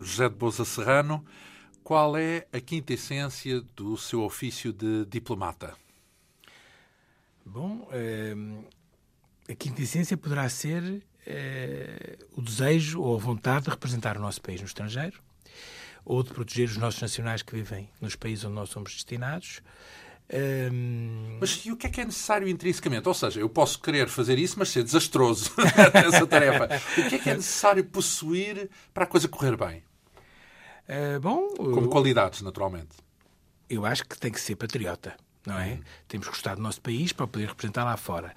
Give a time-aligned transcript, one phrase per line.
[0.00, 1.24] José de Boza Serrano.
[1.84, 5.74] Qual é a quinta essência do seu ofício de diplomata?
[7.44, 8.34] Bom, eh,
[9.48, 14.40] a quinta essência poderá ser eh, o desejo ou a vontade de representar o nosso
[14.40, 15.20] país no estrangeiro
[16.04, 19.60] ou de proteger os nossos nacionais que vivem nos países onde nós somos destinados.
[20.32, 21.38] Um...
[21.40, 23.08] Mas e o que é que é necessário intrinsecamente?
[23.08, 25.52] Ou seja, eu posso querer fazer isso, mas ser desastroso
[25.92, 26.68] nessa tarefa.
[26.98, 29.82] O que é que é necessário possuir para a coisa correr bem?
[30.90, 32.96] Uh, bom, Como qualidades, naturalmente.
[33.68, 35.14] Eu acho que tem que ser patriota,
[35.46, 35.74] não é?
[35.74, 35.80] Hum.
[36.08, 38.34] Temos que gostar do nosso país para poder representar lá fora.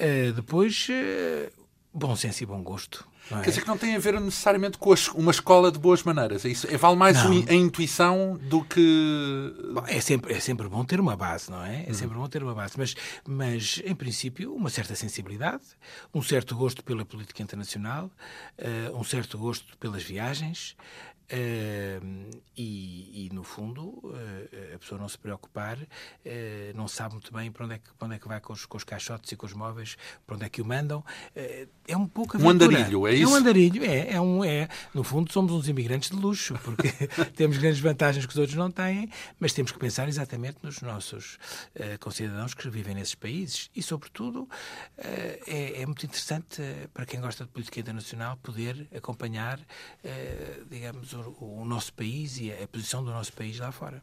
[0.00, 1.52] Uh, depois, uh,
[1.94, 3.06] bom senso e bom gosto.
[3.30, 3.40] É?
[3.40, 6.44] Quer dizer que não tem a ver necessariamente com uma escola de boas maneiras.
[6.44, 6.66] É isso?
[6.68, 7.44] É, vale mais não.
[7.48, 9.54] a intuição do que.
[9.72, 11.84] Bom, é, sempre, é sempre bom ter uma base, não é?
[11.84, 11.94] É uhum.
[11.94, 12.74] sempre bom ter uma base.
[12.76, 12.94] Mas,
[13.26, 15.62] mas, em princípio, uma certa sensibilidade,
[16.12, 18.10] um certo gosto pela política internacional,
[18.58, 20.76] uh, um certo gosto pelas viagens,
[21.30, 25.88] Uh, e, e, no fundo, uh, a pessoa não se preocupar, uh,
[26.74, 28.66] não sabe muito bem para onde é que, para onde é que vai com os,
[28.66, 31.02] com os caixotes e com os móveis, para onde é que o mandam.
[31.34, 33.24] é um pouco Um andarilho, é isso?
[33.24, 34.10] É um andarilho, é.
[34.12, 36.88] é, um, é no fundo, somos uns imigrantes de luxo, porque
[37.34, 39.08] temos grandes vantagens que os outros não têm,
[39.40, 41.38] mas temos que pensar exatamente nos nossos
[42.00, 43.70] concidadãos que vivem nesses países.
[43.74, 44.46] E, sobretudo,
[44.98, 46.60] é, é, muito interessante
[46.92, 49.58] para quem gosta de política internacional poder acompanhar,
[50.70, 54.02] digamos, o, o nosso país e a, posição do nosso país lá fora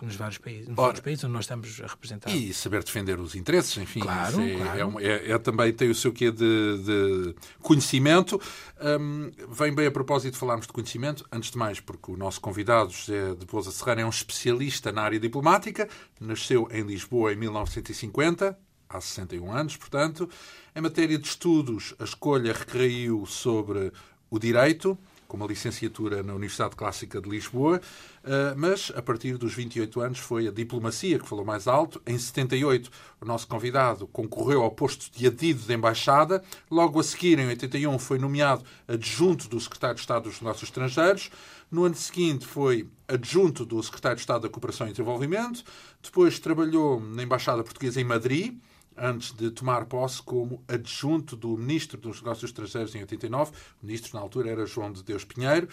[0.00, 2.30] nos vários países, nos Ora, países onde nós estamos a representar.
[2.30, 4.00] E saber defender os interesses, enfim.
[4.00, 5.00] Claro, é, claro.
[5.00, 8.40] É, é, é, também tem o seu quê de, de conhecimento.
[8.80, 12.40] Um, vem bem a propósito de falarmos de conhecimento, antes de mais, porque o nosso
[12.40, 15.88] convidado, José de Pousa Serrano, é um especialista na área diplomática,
[16.20, 18.58] nasceu em Lisboa em 1950,
[18.88, 20.28] há 61 anos, portanto.
[20.74, 23.92] Em matéria de estudos, a escolha recaiu sobre
[24.30, 24.96] o direito,
[25.28, 27.80] com uma licenciatura na Universidade Clássica de Lisboa,
[28.24, 32.00] eh, mas a partir dos 28 anos foi a diplomacia que falou mais alto.
[32.06, 32.90] Em 78,
[33.20, 36.42] o nosso convidado concorreu ao posto de adido de embaixada.
[36.70, 41.30] Logo a seguir, em 81, foi nomeado adjunto do secretário de Estado dos Negócios Estrangeiros.
[41.70, 45.62] No ano seguinte, foi adjunto do secretário de Estado da Cooperação e Desenvolvimento.
[46.02, 48.58] Depois trabalhou na Embaixada Portuguesa em Madrid
[48.98, 53.52] antes de tomar posse como adjunto do Ministro dos Negócios Estrangeiros em 89.
[53.82, 55.68] O ministro, na altura, era João de Deus Pinheiro.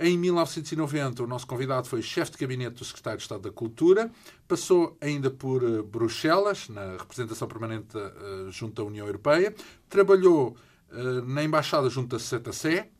[0.00, 4.08] Em 1990, o nosso convidado foi chefe de gabinete do Secretário de Estado da Cultura.
[4.46, 9.52] Passou ainda por uh, Bruxelas, na representação permanente uh, junto à União Europeia.
[9.88, 10.56] Trabalhou
[10.92, 12.90] uh, na Embaixada junto à Santa Sé.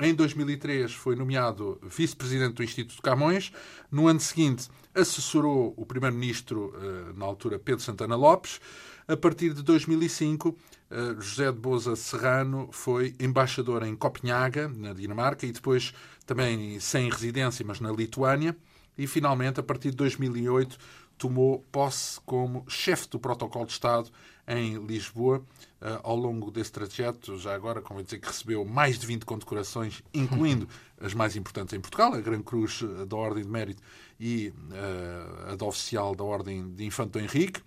[0.00, 3.52] Em 2003 foi nomeado vice-presidente do Instituto Camões.
[3.90, 6.74] No ano seguinte, assessorou o primeiro-ministro,
[7.16, 8.60] na altura, Pedro Santana Lopes.
[9.08, 10.56] A partir de 2005,
[10.90, 15.94] eh, José de Boza Serrano foi embaixador em Copenhaga, na Dinamarca, e depois
[16.26, 18.56] também sem residência, mas na Lituânia.
[18.98, 20.76] E finalmente, a partir de 2008,
[21.16, 24.10] tomou posse como chefe do protocolo de Estado
[24.46, 25.38] em Lisboa.
[25.80, 30.02] Uh, ao longo desse trajeto, já agora, como dizer, que recebeu mais de 20 condecorações,
[30.12, 30.66] incluindo
[31.00, 33.82] as mais importantes em Portugal, a Gran Cruz da Ordem de Mérito
[34.18, 37.60] e uh, a da Oficial da Ordem de Infante Henrique.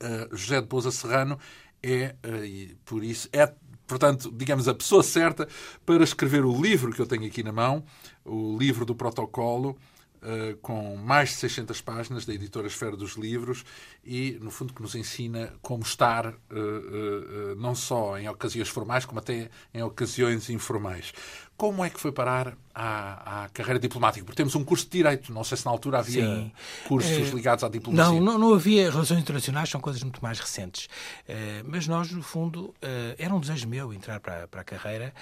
[0.00, 1.38] Eh, José de Pousa Serrano
[1.82, 3.52] é, uh, por isso, é,
[3.86, 5.46] portanto, digamos, a pessoa certa
[5.84, 7.84] para escrever o livro que eu tenho aqui na mão,
[8.24, 9.76] o livro do protocolo,
[10.24, 13.62] Uh, com mais de 600 páginas da editora Esfera dos Livros
[14.02, 19.04] e, no fundo, que nos ensina como estar uh, uh, não só em ocasiões formais,
[19.04, 21.12] como até em ocasiões informais.
[21.58, 24.24] Como é que foi parar à, à, carreira diplomática?
[24.24, 26.52] Porque temos um curso de Direito, não sei se na altura havia Sim.
[26.86, 28.12] cursos é, ligados à diplomacia.
[28.12, 28.90] Não, não, não, havia.
[28.90, 30.86] Relações internacionais são coisas muito mais recentes.
[31.28, 32.74] Uh, mas nós, no fundo, uh,
[33.18, 35.12] era um desejo meu entrar para, para a carreira.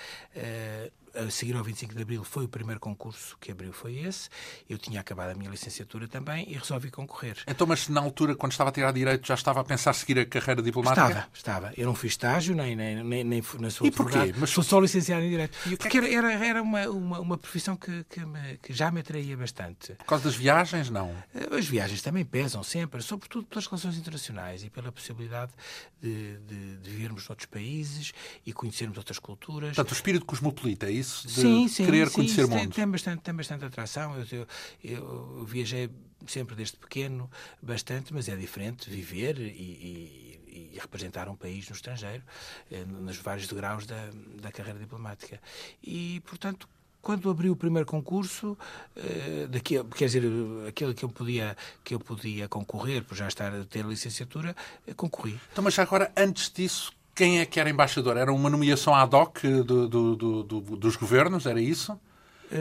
[1.15, 4.31] A seguir ao 25 de Abril foi o primeiro concurso que abriu, foi esse.
[4.69, 7.37] Eu tinha acabado a minha licenciatura também e resolvi concorrer.
[7.47, 10.25] Então, mas na altura, quando estava a tirar Direito, já estava a pensar seguir a
[10.25, 11.07] carreira diplomática?
[11.07, 11.73] Estava, estava.
[11.77, 14.35] Eu não fiz estágio, nem, nem, nem, nem na sua E porquê?
[14.39, 14.51] Mas...
[14.51, 15.59] Sou só licenciado em Direito.
[15.79, 19.37] Porque era, era, era uma, uma, uma profissão que, que, me, que, já me atraía
[19.37, 19.95] bastante.
[19.95, 21.11] Por causa das viagens, não?
[21.35, 25.53] Eh, as viagens também pesam sempre, sobretudo pelas relações internacionais e pela possibilidade
[26.01, 28.13] de, de, de vivermos noutros países
[28.47, 29.77] e conhecermos outras culturas.
[29.77, 31.27] Portanto, o espírito cosmopolita, é isso?
[31.27, 31.35] De...
[31.35, 32.61] Sim, sim, querer sim, conhecer o mundo.
[32.61, 34.17] Tem, tem, bastante, tem bastante atração.
[34.17, 34.47] Eu, eu,
[34.83, 35.91] eu, viajei
[36.27, 37.29] sempre desde pequeno
[37.61, 42.23] bastante, mas é diferente viver e, e, e representar um país no estrangeiro,
[42.71, 44.11] eh, nos vários degraus da,
[44.41, 45.41] da carreira diplomática.
[45.83, 46.69] E, portanto,
[47.03, 48.57] quando abri o primeiro concurso,
[48.97, 50.23] eh, daqui, quer dizer,
[50.69, 54.55] aquele que eu podia, que eu podia concorrer, por já estar a ter licenciatura,
[54.87, 55.39] eh, concorri.
[55.53, 58.17] Então, mas agora, antes disso, quem é que era embaixador?
[58.17, 60.43] Era uma nomeação ad hoc do, do, do,
[60.77, 61.45] dos governos?
[61.45, 61.99] Era isso?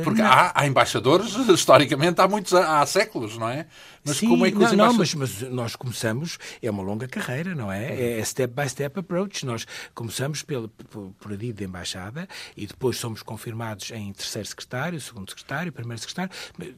[0.03, 3.67] Porque há, há, embaixadores, historicamente, há muitos há séculos, não é?
[4.03, 7.53] Mas Sim, como é que não, não mas, mas, nós começamos, é uma longa carreira,
[7.53, 8.19] não é?
[8.19, 9.45] É step by step approach.
[9.45, 15.29] Nós começamos pelo, por, por de embaixada e depois somos confirmados em terceiro secretário, segundo
[15.29, 16.31] secretário, primeiro secretário.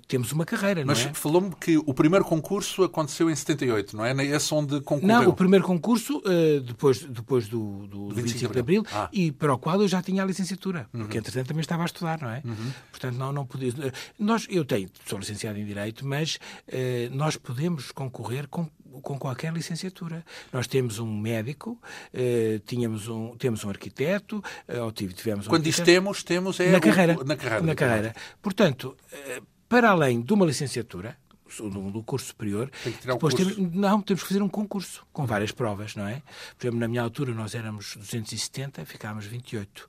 [0.08, 1.10] Temos uma carreira, mas não é?
[1.10, 4.14] Mas falou-me que o primeiro concurso aconteceu em 78, não é?
[4.26, 5.22] Esse onde concorreu.
[5.22, 9.10] Não, o primeiro concurso, uh, depois, depois do, do 25, 25 de Abril, ah.
[9.12, 11.02] e para o qual eu já tinha a licenciatura, uhum.
[11.02, 12.42] porque entretanto também estava a estudar, não é?
[12.44, 12.72] Uhum.
[12.92, 13.74] Portanto, não, não podia.
[14.18, 16.36] Nós, eu tenho, sou licenciado em Direito, mas
[16.68, 18.68] uh, nós podemos concorrer com
[19.02, 20.24] com qualquer licenciatura.
[20.52, 21.82] Nós temos um médico,
[22.14, 26.72] eh, tínhamos um, temos um arquiteto, eh, ou tivemos um Quando diz temos, temos é
[26.72, 27.16] na carreira.
[27.24, 27.66] na carreira.
[27.66, 28.16] Na carreira.
[28.42, 31.18] Portanto, eh, para além de uma licenciatura,
[31.62, 32.72] do curso superior.
[32.84, 33.56] Tem que tirar depois curso.
[33.56, 36.24] Temos, não, temos que fazer um concurso com várias provas, não é?
[36.58, 39.88] Por exemplo, na minha altura nós éramos 270, ficámos 28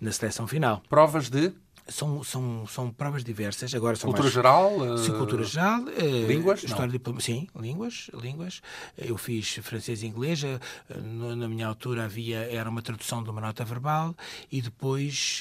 [0.00, 0.82] na seleção final.
[0.88, 1.54] Provas de?
[1.88, 3.74] São, são, são provas diversas.
[3.74, 4.34] Agora são cultura mais...
[4.34, 4.98] geral?
[4.98, 5.82] Sim, cultura geral.
[5.82, 6.64] Uh, línguas?
[6.64, 7.20] História diploma...
[7.20, 8.60] Sim, línguas, línguas.
[8.98, 10.42] Eu fiz francês e inglês.
[10.42, 10.58] Eh,
[10.98, 14.14] na minha altura havia, era uma tradução de uma nota verbal
[14.50, 15.40] e depois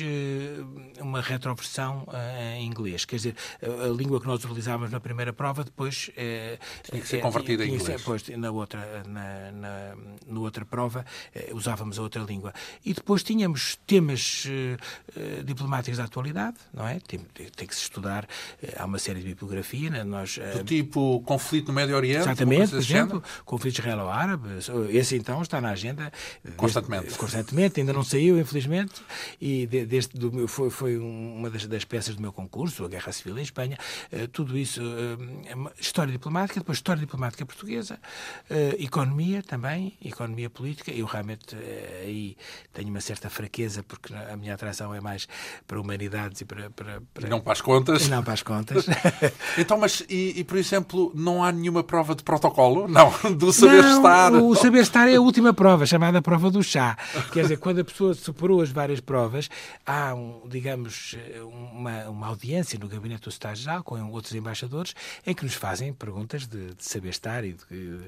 [1.00, 2.07] uma retroversão
[2.57, 3.06] em inglês.
[3.06, 6.12] Quer dizer, a, língua que nós utilizávamos na primeira prova depois...
[6.83, 8.01] tinha que ser convertida em inglês.
[8.01, 9.95] Depois, na outra, na, na,
[10.27, 11.06] na outra prova
[11.53, 12.53] usávamos a outra língua.
[12.83, 14.45] E depois tínhamos temas
[15.44, 16.34] diplomáticos da atualidade
[16.73, 16.99] não é?
[16.99, 17.19] Tem,
[17.55, 18.27] tem, que se estudar,
[18.61, 20.03] eh, há uma série de bibliografia, né?
[20.03, 20.37] nós...
[20.37, 22.21] Do uh, tipo conflito no Médio Oriente?
[22.21, 24.49] Exatamente, por exemplo, conflito israelo-árabe,
[24.89, 26.11] esse então está na agenda...
[26.57, 27.03] Constantemente.
[27.03, 29.01] Desde, constantemente, ainda não saiu, infelizmente,
[29.39, 33.37] e desde do, foi, foi uma das, das, peças do meu concurso, a Guerra Civil
[33.37, 33.77] em Espanha,
[34.31, 37.99] tudo isso, uh, história diplomática, depois história diplomática portuguesa,
[38.79, 41.55] economia também, economia política, eu realmente
[42.01, 42.37] aí
[42.73, 45.27] tenho uma certa fraqueza, porque a minha atração é mais
[45.67, 47.30] para a humanidade e para, para, para...
[47.30, 48.07] Não para as contas.
[48.07, 48.86] Não para as contas.
[49.57, 52.88] então, mas, e, e, por exemplo, não há nenhuma prova de protocolo?
[52.95, 54.33] Não, do saber não, estar.
[54.33, 56.98] O saber estar é a última prova, chamada prova do chá.
[57.33, 59.50] Quer dizer, quando a pessoa superou as várias provas,
[59.86, 61.16] há, um, digamos,
[61.74, 64.94] uma, uma audiência no gabinete do Estado-Geral com outros embaixadores
[65.25, 68.00] em que nos fazem perguntas de, de saber estar e de,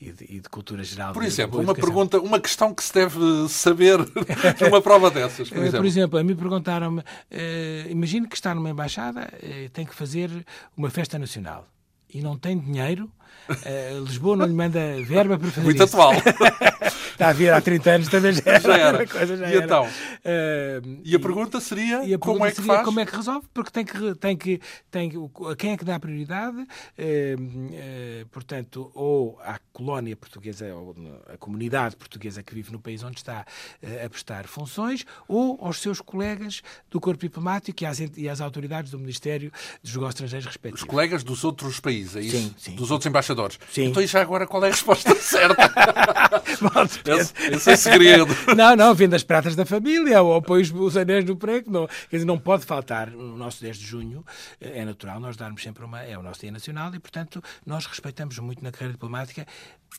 [0.00, 1.12] e de, e de cultura geral.
[1.12, 3.98] Por exemplo, uma pergunta, uma questão que se deve saber
[4.60, 5.78] numa prova dessas, por exemplo.
[5.78, 7.02] Por exemplo, a mim perguntaram-me
[7.86, 10.30] uh, imagine que está numa embaixada e uh, tem que fazer
[10.76, 11.68] uma festa nacional.
[12.12, 13.10] E não tem dinheiro
[13.48, 15.96] Uh, Lisboa não lhe manda verba para fazer Muito isso.
[15.96, 16.12] atual.
[17.12, 18.60] Está a vir há 30 anos, também já era.
[18.60, 19.06] Já era.
[19.08, 19.64] Coisa, já e, era.
[19.64, 22.84] Então, uh, e a pergunta seria a como é que faz?
[22.84, 23.46] Como é que resolve?
[23.54, 24.60] Porque tem que, tem que,
[24.90, 25.16] tem que,
[25.50, 26.58] a quem é que dá prioridade?
[26.58, 30.94] Uh, portanto, ou à colónia portuguesa, ou
[31.32, 33.46] à comunidade portuguesa que vive no país onde está
[34.04, 38.90] a prestar funções, ou aos seus colegas do corpo diplomático e às, e às autoridades
[38.90, 39.50] do Ministério
[39.82, 40.80] dos Negócios Estrangeiros respectivos.
[40.82, 42.36] Os colegas dos outros países, é isso?
[42.36, 42.74] Sim, sim.
[42.74, 43.58] Dos outros embaixadores.
[43.72, 43.86] Sim.
[43.86, 45.72] Então, e já agora, qual é a resposta certa?
[47.18, 48.36] esse, esse é segredo.
[48.56, 51.70] Não, não, vendo as pratas da família ou põe os anéis do prego.
[51.70, 53.10] Não, quer dizer, não pode faltar.
[53.10, 54.24] No nosso 10 de junho
[54.60, 56.02] é natural nós darmos sempre uma.
[56.02, 59.46] É o nosso Dia Nacional e, portanto, nós respeitamos muito na carreira diplomática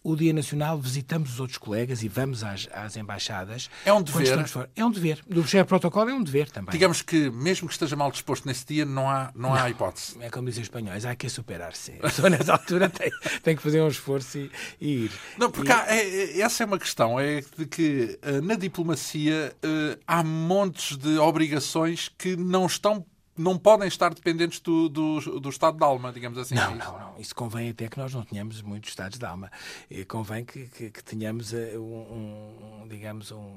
[0.04, 3.70] o Dia Nacional, visitamos os outros colegas e vamos às, às embaixadas.
[3.84, 4.38] É um dever.
[4.76, 5.24] É um dever.
[5.28, 6.72] Do chefe de protocolo é um dever também.
[6.72, 10.18] Digamos que, mesmo que esteja mal disposto nesse dia, não há, não, não há hipótese.
[10.22, 11.94] É como dizem os espanhóis, há que superar-se.
[12.00, 13.07] A pessoa, nessa altura, tem,
[13.44, 15.12] tem que fazer um esforço e, e ir.
[15.38, 15.74] Não, porque e...
[15.74, 20.24] há, é, é, essa é uma questão, é de que uh, na diplomacia uh, há
[20.24, 23.06] montes de obrigações que não estão
[23.38, 26.56] não podem estar dependentes do, do, do, estado de alma, digamos assim.
[26.56, 27.14] Não, não, não.
[27.20, 29.52] Isso convém até que nós não tenhamos muitos estados de alma.
[29.90, 33.54] E convém que, que, que tenhamos eh, um, um, digamos, um,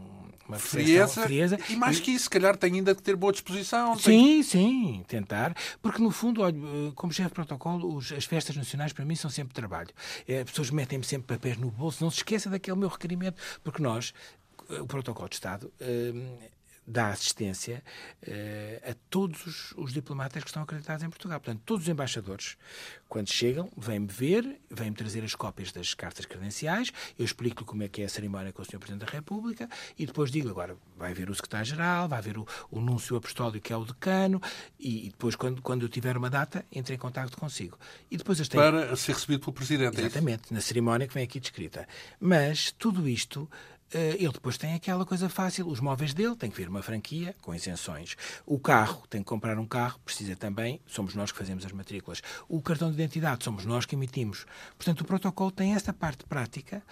[0.51, 1.59] uma frieza, frieza.
[1.69, 3.97] E mais que isso, se calhar tem ainda que ter boa disposição.
[3.97, 4.43] Sim, tem...
[4.43, 5.55] sim, tentar.
[5.81, 9.15] Porque, no fundo, olha, eh, como chefe de protocolo, os, as festas nacionais para mim
[9.15, 9.91] são sempre trabalho.
[10.27, 12.03] É, as pessoas metem-me sempre papéis no bolso.
[12.03, 14.13] Não se esqueça daquele meu requerimento, porque nós,
[14.69, 15.73] o protocolo de Estado,
[16.91, 17.83] dá assistência
[18.27, 21.39] uh, a todos os, os, diplomatas que estão acreditados em Portugal.
[21.39, 22.57] Portanto, todos os embaixadores,
[23.09, 27.89] quando chegam, vêm-me ver, vêm-me trazer as cópias das cartas credenciais, eu explico-lhe como é
[27.89, 28.79] que é a cerimónia com o Sr.
[28.79, 32.81] Presidente da República e depois digo, agora vai ver o secretário-geral, vai ver o, o
[32.81, 34.43] núncio apostólico que é o decano
[34.79, 37.79] e, e, depois, quando, quando eu tiver uma data, entre em contato consigo.
[38.11, 38.63] E depois tenho...
[38.63, 41.87] Para ser recebido pelo Presidente, é Exatamente, é na cerimónia que vem aqui descrita.
[42.19, 43.49] Mas tudo isto
[43.93, 45.69] ele depois tem aquela coisa fácil.
[45.69, 48.17] Os móveis dele têm que vir uma franquia com isenções.
[48.47, 52.23] O carro, tem que comprar um carro, precisa também, somos nós que fazemos as matrículas.
[52.49, 54.47] O cartão de identidade, somos nós que emitimos.
[54.77, 56.83] Portanto, o protocolo tem esta parte prática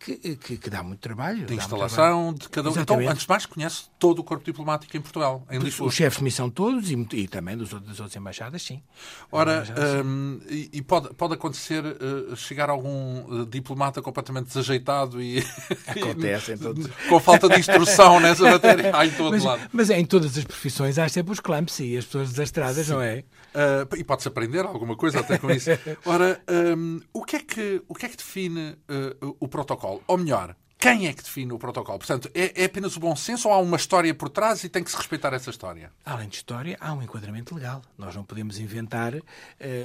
[0.00, 1.44] que, que, que dá muito trabalho.
[1.44, 2.80] De instalação de cada um.
[2.80, 5.88] Então, antes de mais, conhece todo o corpo diplomático em Portugal, em Lisboa.
[5.88, 8.82] Os chefes de missão todos e, e também dos, das outras embaixadas, sim.
[9.30, 9.62] Ora,
[10.02, 15.44] um, e, e, pode, pode acontecer uh, chegar algum uh, diplomata completamente desajeitado e.
[15.86, 16.86] Acontece em todos.
[17.08, 18.96] com falta de instrução nessa matéria.
[18.96, 19.62] Há em todo mas, lado.
[19.70, 22.92] Mas em todas as profissões há sempre os clumps e as pessoas desastradas, sim.
[22.92, 23.22] não é?
[23.50, 25.70] Uh, e pode-se aprender alguma coisa até com isso.
[26.06, 26.40] Ora,
[26.76, 30.02] um, o, que é que, o que é que define uh, o protocolo?
[30.06, 31.98] Ou melhor, quem é que define o protocolo?
[31.98, 34.82] Portanto, é, é, apenas o bom senso ou há uma história por trás e tem
[34.82, 35.92] que se respeitar essa história?
[36.06, 37.82] Além de história, há um enquadramento legal.
[37.98, 39.22] Nós não podemos inventar uh,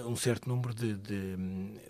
[0.05, 1.35] um certo número de, de,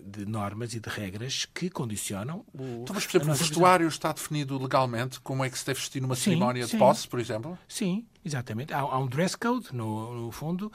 [0.04, 2.82] de, normas e de regras que condicionam o.
[2.82, 5.20] Então, mas, por exemplo, o vestuário está definido legalmente?
[5.20, 6.72] Como é que se deve vestir numa sim, cerimónia sim.
[6.72, 7.60] de posse, por exemplo?
[7.68, 8.74] Sim, Exatamente.
[8.74, 10.72] Há, há, um dress code, no, no fundo, uh,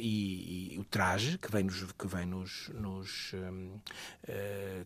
[0.00, 1.84] e, e, o traje que vem nos.
[1.96, 3.80] Que vem nos, nos uh,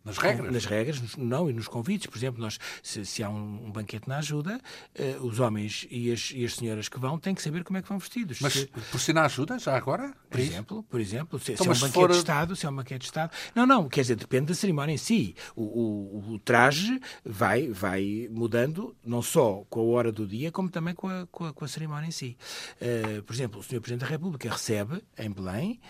[0.05, 0.53] nas regras?
[0.53, 2.07] Nas regras, não, e nos convites.
[2.07, 4.61] Por exemplo, nós, se, se há um, um, banquete na ajuda,
[4.99, 7.83] uh, os homens e as, e as senhoras que vão têm que saber como é
[7.83, 8.41] que vão vestidos.
[8.41, 10.15] Mas se, por si na ajuda, já agora?
[10.29, 12.11] Por exemplo, por exemplo, se, então, se é um banquete for...
[12.11, 13.33] de Estado, se é um banquete de Estado.
[13.55, 15.35] Não, não, quer dizer, depende da cerimónia em si.
[15.57, 20.69] O, o, o traje vai, vai mudando, não só com a hora do dia, como
[20.69, 22.37] também com a, com a, com a cerimónia em si.
[22.81, 23.81] Uh, por exemplo, o Sr.
[23.81, 25.81] Presidente da República recebe em Belém,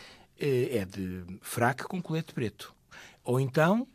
[0.40, 2.74] uh, é de fraque com colete preto.
[3.22, 3.86] Ou então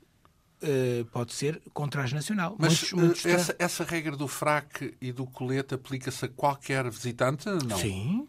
[0.61, 2.57] Uh, pode ser com traje nacional.
[2.59, 7.47] Mas muitos, muitos essa, essa, regra do fraque e do colete aplica-se a qualquer visitante?
[7.47, 7.77] Não.
[7.77, 8.27] Sim.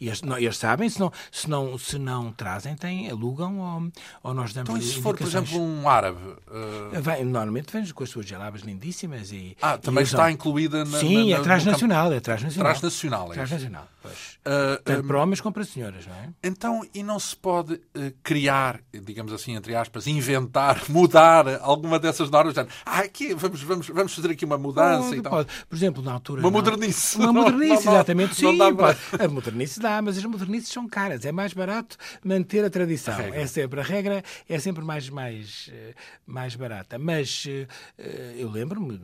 [0.00, 3.92] E eles, não, eles sabem, se não, se não, se não trazem, têm, alugam ou,
[4.22, 6.18] ou nós damos Então, e se for, por exemplo, um árabe?
[6.48, 7.00] Uh...
[7.00, 9.32] Vem, normalmente vem com as suas gelabas lindíssimas.
[9.32, 10.98] E, ah, também e está incluída na.
[10.98, 12.72] Sim, na, é trás nacional, é trás nacional.
[12.72, 14.14] Trás nacional, é Trás nacional, pois.
[14.14, 15.06] Uh, Tanto um...
[15.08, 16.28] para homens como para senhoras, não é?
[16.42, 17.80] Então, e não se pode uh,
[18.22, 22.54] criar, digamos assim, entre aspas, inventar, mudar alguma dessas normas?
[22.84, 25.32] Ah, aqui vamos, vamos, vamos fazer aqui uma mudança pode, e tal.
[25.32, 25.48] Pode.
[25.68, 26.40] Por exemplo, na altura.
[26.40, 27.16] Uma não, modernice.
[27.16, 28.42] Uma modernice, não, exatamente.
[28.42, 29.24] Não, sim, não dá para...
[29.24, 31.24] a modernice dá, mas as modernices são caras.
[31.24, 33.16] É mais barato manter a tradição.
[33.16, 35.94] A é sempre a regra, é sempre mais, mais, eh,
[36.26, 36.98] mais barata.
[36.98, 38.98] Mas eh, eu lembro-me,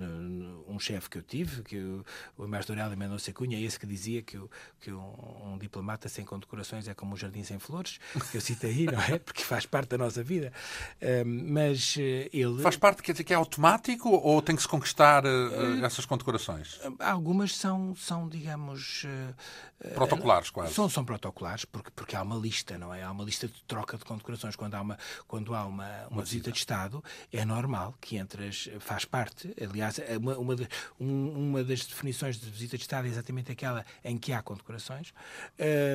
[0.67, 2.05] um chefe que eu tive, que o,
[2.37, 6.25] o embaixador Hélio Mendonça Cunha, esse que dizia que, o, que um, um, diplomata sem
[6.25, 9.19] condecorações é como um jardim sem flores, que eu cito aí, não é?
[9.23, 10.53] Porque faz parte da nossa vida.
[11.25, 12.61] mas eh, ele...
[12.61, 15.23] Faz parte, quer dizer, que é automático ou tem que se conquistar
[15.83, 16.81] essas condecorações?
[16.99, 19.07] Algumas são, são digamos...
[19.95, 20.72] Protocolares, quase.
[20.73, 23.02] São, são protocolares, porque, porque há uma lista, não é?
[23.02, 24.57] Há uma lista de troca de condecorações.
[24.57, 26.50] Quando há uma, quando há uma, uma, uma visita.
[26.52, 27.02] de Estado,
[27.33, 32.38] é normal que entre as, faz parte, aliás, é uma, uma, de, uma das definições
[32.38, 35.12] de visita de Estado é exatamente aquela em que há condecorações,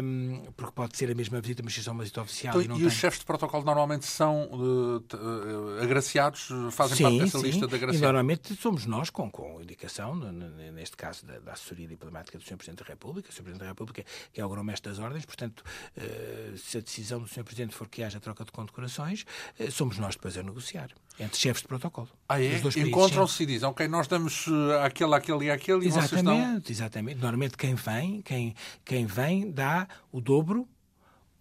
[0.04, 2.62] um, porque pode ser a mesma visita, mas se é uma visita oficial.
[2.62, 7.20] Então, e, e os chefes de protocolo normalmente são uh, uh, agraciados, fazem sim, parte
[7.20, 7.46] dessa sim.
[7.46, 8.00] lista de agraciados?
[8.00, 12.58] E normalmente somos nós, com, com indicação, neste caso da, da assessoria diplomática do Sr.
[12.58, 13.44] Presidente da República, o Sr.
[13.44, 14.04] Presidente da República
[14.34, 14.50] que é o
[14.82, 15.64] das ordens, portanto,
[15.96, 17.44] eh, se a decisão do Sr.
[17.44, 19.26] Presidente for que haja troca de condecorações,
[19.60, 22.10] eh, somos nós depois a negociar, entre chefes de protocolo.
[22.28, 22.60] Ah, é?
[22.78, 26.62] Encontram-se e dizem, ok, nós damos eh, aquele, aquele e aquele e exatamente, vocês dão...
[26.70, 28.56] Exatamente, Normalmente quem vem, quem,
[28.86, 30.68] quem vem dá o dobro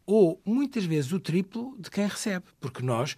[0.07, 3.17] ou muitas vezes o triplo de quem recebe, porque nós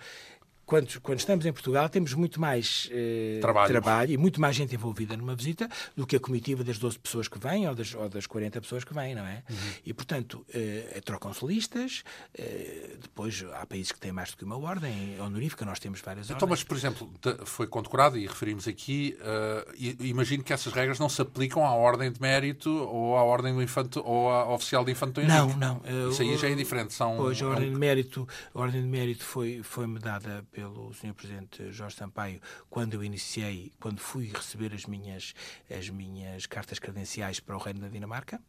[0.68, 5.16] quando, quando estamos em Portugal, temos muito mais eh, trabalho e muito mais gente envolvida
[5.16, 8.26] numa visita do que a comitiva das 12 pessoas que vêm ou das, ou das
[8.26, 9.42] 40 pessoas que vêm, não é?
[9.48, 9.56] Uhum.
[9.86, 12.04] E, portanto, eh, trocam-se listas.
[12.34, 16.26] Eh, depois, há países que têm mais do que uma ordem honorífica, nós temos várias
[16.26, 16.50] então, ordens.
[16.50, 17.10] Mas, por exemplo,
[17.46, 22.12] foi condecorado, e referimos aqui, uh, imagino que essas regras não se aplicam à ordem
[22.12, 25.80] de mérito ou à ordem do infante ou à oficial de infante Não, não.
[26.10, 26.92] Isso aí já é diferente.
[26.92, 31.14] São, pois, a ordem de mérito, a ordem de mérito foi, foi-me dada pelo Sr.
[31.14, 35.32] Presidente Jorge Sampaio quando eu iniciei, quando fui receber as minhas,
[35.70, 38.42] as minhas cartas credenciais para o Reino da Dinamarca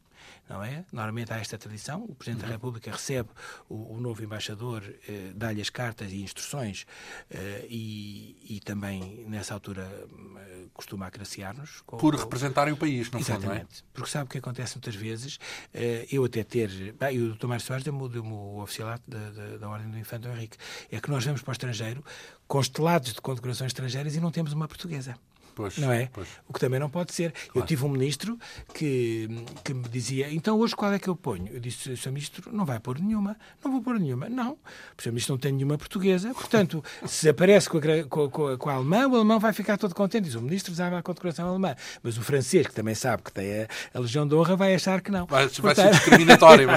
[0.48, 0.84] não é?
[0.92, 2.48] Normalmente há esta tradição, o Presidente uhum.
[2.48, 3.28] da República recebe
[3.68, 6.86] o, o novo embaixador, eh, dá-lhe as cartas e instruções
[7.30, 11.82] eh, e, e, também, nessa altura, eh, costuma agraciar-nos.
[11.86, 13.46] Por representarem o país, no Exatamente.
[13.46, 13.66] fundo, não é?
[13.92, 15.38] Porque sabe o que acontece muitas vezes?
[15.72, 16.94] Eh, eu até ter...
[16.94, 17.46] Bem, o Dr.
[17.46, 20.56] Mário Soares deu-me deu o oficialato da, da, da Ordem do Infante Henrique.
[20.90, 22.04] É que nós vamos para o estrangeiro
[22.46, 25.16] constelados de condecorações estrangeiras e não temos uma portuguesa.
[25.54, 26.08] Pois, não é?
[26.12, 26.28] Pois.
[26.48, 27.32] O que também não pode ser.
[27.32, 27.50] Claro.
[27.54, 28.38] Eu tive um ministro
[28.74, 29.28] que,
[29.64, 31.48] que me dizia, então hoje qual é que eu ponho?
[31.52, 32.10] Eu disse, Sr.
[32.10, 33.36] Ministro, não vai pôr nenhuma.
[33.64, 34.28] Não vou pôr nenhuma.
[34.28, 34.52] Não.
[34.98, 35.08] O Sr.
[35.08, 36.32] Ministro não tem nenhuma portuguesa.
[36.34, 39.94] Portanto, se aparece com a, com, com, com a alemã, o alemão vai ficar todo
[39.94, 40.24] contente.
[40.24, 41.74] Diz, o Ministro usava a condecoração alemã.
[42.02, 45.00] Mas o francês, que também sabe que tem a, a Legião de Honra, vai achar
[45.00, 45.26] que não.
[45.26, 46.68] Vai, Portanto, vai ser discriminatório.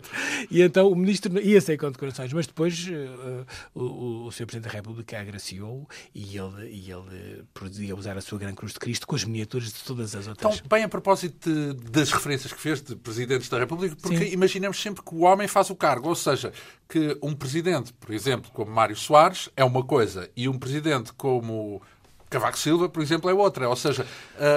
[0.50, 2.32] e então o Ministro ia sem condecorações.
[2.32, 4.46] Mas depois uh, o, o Sr.
[4.46, 8.78] Presidente da República agraciou e ele, e ele podia usar a sua Grande Cruz de
[8.78, 10.56] Cristo com as miniaturas de todas as outras.
[10.56, 14.32] Então, bem a propósito de, das referências que fez de presidentes da República, porque Sim.
[14.32, 16.52] imaginemos sempre que o homem faz o cargo, ou seja,
[16.88, 21.82] que um presidente, por exemplo, como Mário Soares, é uma coisa, e um presidente como
[22.30, 23.68] Cavaco Silva, por exemplo, é outra.
[23.68, 24.06] Ou seja,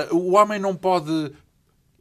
[0.10, 1.34] uh, o homem não pode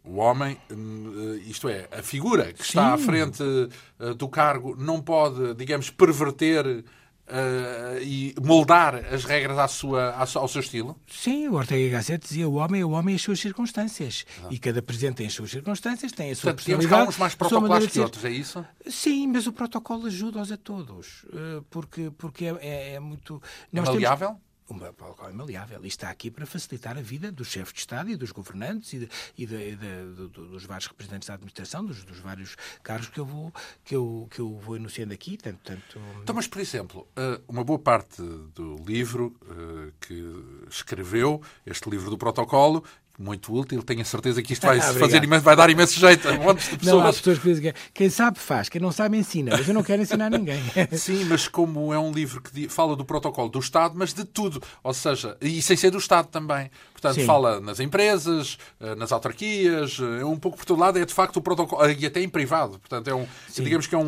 [0.04, 3.02] o homem, eh, isto é, a figura que está Sim.
[3.02, 6.84] à frente uh, do cargo, não pode, digamos, perverter
[7.28, 10.98] uh, e moldar as regras à sua, ao seu estilo?
[11.06, 14.24] Sim, o Ortega Gasset dizia o homem é o homem e as suas circunstâncias.
[14.42, 14.48] Ah.
[14.50, 17.00] E cada presidente tem as suas circunstâncias, tem a sua Portanto, personalidade.
[17.00, 18.64] Temos uns mais protocolares que outros, é isso?
[18.86, 21.24] Sim, mas o protocolo ajuda-os a todos.
[21.24, 23.42] Uh, porque, porque é, é, é muito...
[23.72, 24.28] É maleável?
[24.28, 28.10] Temos um protocolo maleável e está aqui para facilitar a vida dos chefes de Estado
[28.10, 32.18] e dos governantes e, de, e, de, de, dos vários representantes da administração, dos, dos,
[32.18, 33.52] vários cargos que eu vou,
[33.84, 35.36] que eu, que eu vou enunciando aqui.
[35.36, 36.00] Tanto, tanto...
[36.22, 38.22] Então, mas, por exemplo, eh, uma boa parte
[38.54, 42.84] do livro eh, que escreveu, este livro do protocolo,
[43.18, 43.82] muito útil.
[43.82, 46.68] Tenho a certeza que isto vai, ah, fazer imenso, vai dar imenso jeito a montes
[46.70, 47.02] de pessoas.
[47.02, 49.74] Não, há pessoas que dizem que quem sabe faz, quem não sabe ensina, mas eu
[49.74, 50.60] não quero ensinar ninguém.
[50.92, 54.62] Sim, mas como é um livro que fala do protocolo do Estado, mas de tudo,
[54.82, 56.70] ou seja, e sem ser do Estado também.
[57.04, 57.26] Portanto, Sim.
[57.26, 61.36] fala nas empresas, eh, nas autarquias, é um pouco por todo lado, é de facto
[61.36, 62.78] o protocolo, e até em privado.
[62.78, 64.04] Portanto, é um, digamos que é um,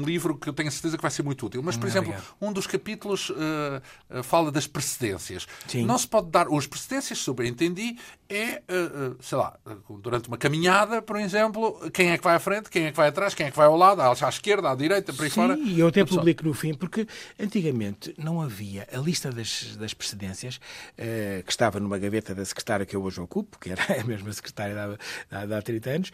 [0.00, 1.62] um, livro que eu tenho a certeza que vai ser muito útil.
[1.62, 2.34] Mas, por exemplo, obrigado.
[2.40, 5.46] um dos capítulos uh, fala das precedências.
[5.68, 5.84] Sim.
[5.84, 6.48] Não se pode dar.
[6.52, 7.96] As precedências, sobreentendi,
[8.28, 9.56] é, uh, sei lá,
[10.00, 13.08] durante uma caminhada, por exemplo, quem é que vai à frente, quem é que vai
[13.08, 15.58] atrás, quem é que vai ao lado, à esquerda, à direita, por aí Sim, fora.
[15.58, 17.06] E eu até publico no fim, porque
[17.38, 22.86] antigamente não havia a lista das, das precedências uh, que estava numa gaveta da secretária
[22.86, 24.98] que eu hoje ocupo, que era a mesma secretária
[25.46, 26.12] de há 30 anos,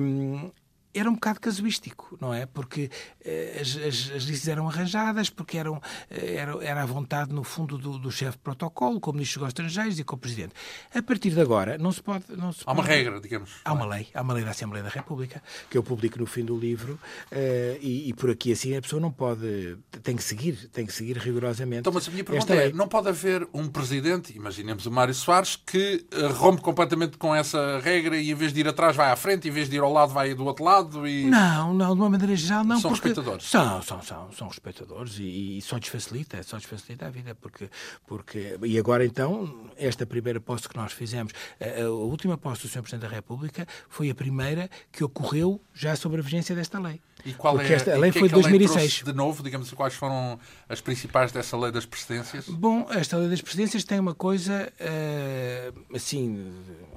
[0.00, 0.50] um,
[0.92, 2.46] era um bocado casuístico, não é?
[2.46, 2.90] Porque
[3.24, 7.44] eh, as, as, as, listas eram arranjadas, porque eram, eh, era, era à vontade, no
[7.44, 10.52] fundo, do, do chefe de protocolo, com o ministro dos Estrangeiros e com o presidente.
[10.92, 12.24] A partir de agora, não se pode.
[12.30, 12.94] Não se há uma pode...
[12.94, 13.60] regra, digamos.
[13.64, 16.44] Há uma lei, há uma lei da Assembleia da República, que eu publico no fim
[16.44, 19.76] do livro, uh, e, e, por aqui assim a pessoa não pode.
[20.02, 21.80] tem que seguir, tem que seguir rigorosamente.
[21.80, 22.72] Então, mas a minha pergunta é: lei.
[22.72, 28.16] não pode haver um presidente, imaginemos o Mário Soares, que rompe completamente com essa regra
[28.16, 30.12] e em vez de ir atrás vai à frente, em vez de ir ao lado
[30.12, 30.79] vai do outro lado?
[30.80, 31.24] Lado e...
[31.24, 32.80] Não, não, de uma maneira geral não.
[32.80, 33.44] São respeitadores?
[33.44, 37.68] São, são, são, são respeitadores e, e só desfacilita, só desfacilita a vida, porque,
[38.06, 38.58] porque...
[38.62, 42.82] E agora então, esta primeira posse que nós fizemos, a, a última posse do Sr.
[42.82, 47.00] Presidente da República foi a primeira que ocorreu já sobre a vigência desta lei.
[47.24, 49.02] E qual Porque é, esta, a lei foi de 2006.
[49.04, 50.38] de novo, digamos, quais foram
[50.68, 52.48] as principais dessa lei das precedências?
[52.48, 56.50] Bom, esta lei das precedências tem uma coisa, uh, assim,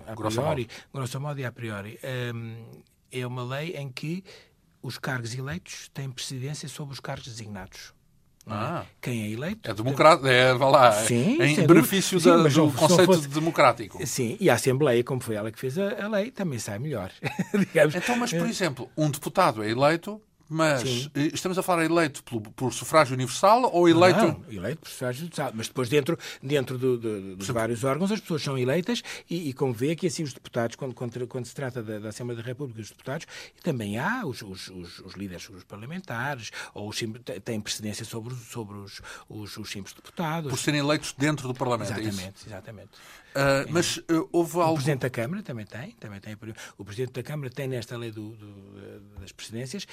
[0.07, 1.99] a priori, grosso modo e a priori.
[2.03, 4.23] Uh, é uma lei em que
[4.82, 7.93] os cargos eleitos têm precedência sobre os cargos designados.
[8.45, 8.52] É?
[8.52, 9.71] Ah, Quem é eleito?
[9.71, 13.28] É democrático, é, vá lá, sim, em benefício sim, da, do conceito fosse...
[13.30, 14.06] democrático.
[14.06, 17.10] Sim, e a Assembleia, como foi ela que fez a, a lei, também sai melhor.
[17.95, 20.21] então, mas, por exemplo, um deputado é eleito
[20.53, 21.11] mas Sim.
[21.15, 24.19] Eh, estamos a falar eleito por, por, sufrágio universal ou eleito.
[24.19, 25.51] Não, eleito por sufrágio universal.
[25.55, 27.53] Mas depois, dentro, dentro do, do, dos Sim.
[27.53, 30.93] vários órgãos, as pessoas são eleitas e, e como vê que assim os deputados, quando,
[30.93, 33.25] quando, quando se trata da, da, Assembleia da República, os deputados,
[33.63, 36.99] também há os, os, os, os líderes, os parlamentares, ou os,
[37.43, 40.51] têm precedência sobre, sobre os, os, os simples deputados.
[40.51, 41.93] Por serem eleitos dentro do Parlamento.
[41.93, 42.91] É exatamente, é exatamente.
[43.33, 44.73] Uh, mas uh, houve algo.
[44.73, 46.37] O Presidente da Câmara também tem, também tem.
[46.77, 49.87] O Presidente da Câmara tem nesta lei do, do, das presidências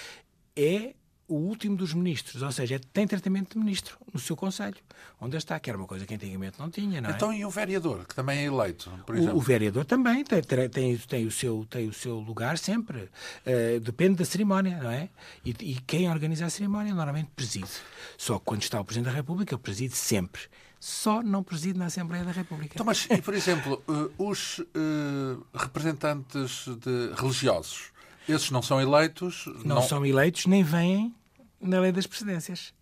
[0.57, 0.95] é
[1.31, 4.77] o último dos ministros, ou seja, tem tratamento de ministro no seu Conselho,
[5.21, 7.13] onde está, que era uma coisa que antigamente não tinha, não é?
[7.13, 9.37] Então, e o vereador, que também é eleito, por exemplo?
[9.37, 13.09] O, o vereador também tem, tem, tem, o seu, tem o seu lugar sempre.
[13.47, 15.09] Uh, depende da cerimónia, não é?
[15.45, 17.71] E, e, quem organiza a cerimónia normalmente preside.
[18.19, 20.43] Só que quando está o Presidente da República, ele preside sempre.
[20.81, 22.73] Só não preside na Assembleia da República.
[22.75, 27.93] Então, mas, e, por exemplo, uh, os uh, representantes de religiosos,
[28.33, 29.47] esses não são eleitos?
[29.65, 31.15] Não, não, são eleitos, nem vêm
[31.61, 32.73] na lei das presidências.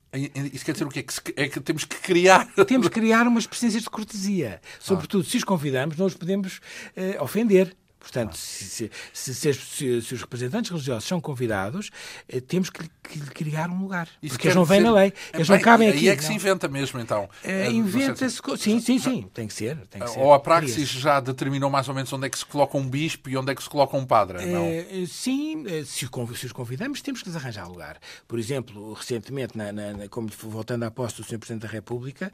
[0.52, 1.04] Isso quer dizer o quê?
[1.36, 2.46] É que temos que criar.
[2.66, 4.60] Temos que criar umas presidências de cortesia.
[4.80, 6.60] Sobretudo, se os convidamos, não os podemos
[6.96, 7.76] uh, ofender.
[7.98, 11.90] Portanto, se, se, se, se, os representantes religiosos são convidados,
[12.28, 14.08] eh, temos que, que lhe criar um lugar.
[14.22, 15.12] Isso porque eles não vêm na lei.
[15.34, 16.04] Eles não cabem aqui.
[16.04, 17.28] E é que se inventa mesmo, então.
[17.42, 18.40] É, Inventa-se.
[18.56, 19.28] Sim, sim, sim.
[19.34, 19.76] Tem que ser.
[19.88, 20.20] Tem que ser.
[20.20, 23.28] Ou a praxis já determinou mais ou menos onde é que se coloca um bispo
[23.28, 24.64] e onde é que se coloca um padre, não?
[24.64, 27.98] É, sim, se, os convidamos, temos que lhes arranjar lugar.
[28.28, 31.38] Por exemplo, recentemente, na, na, como voltando à posse do Sr.
[31.38, 32.32] Presidente da República,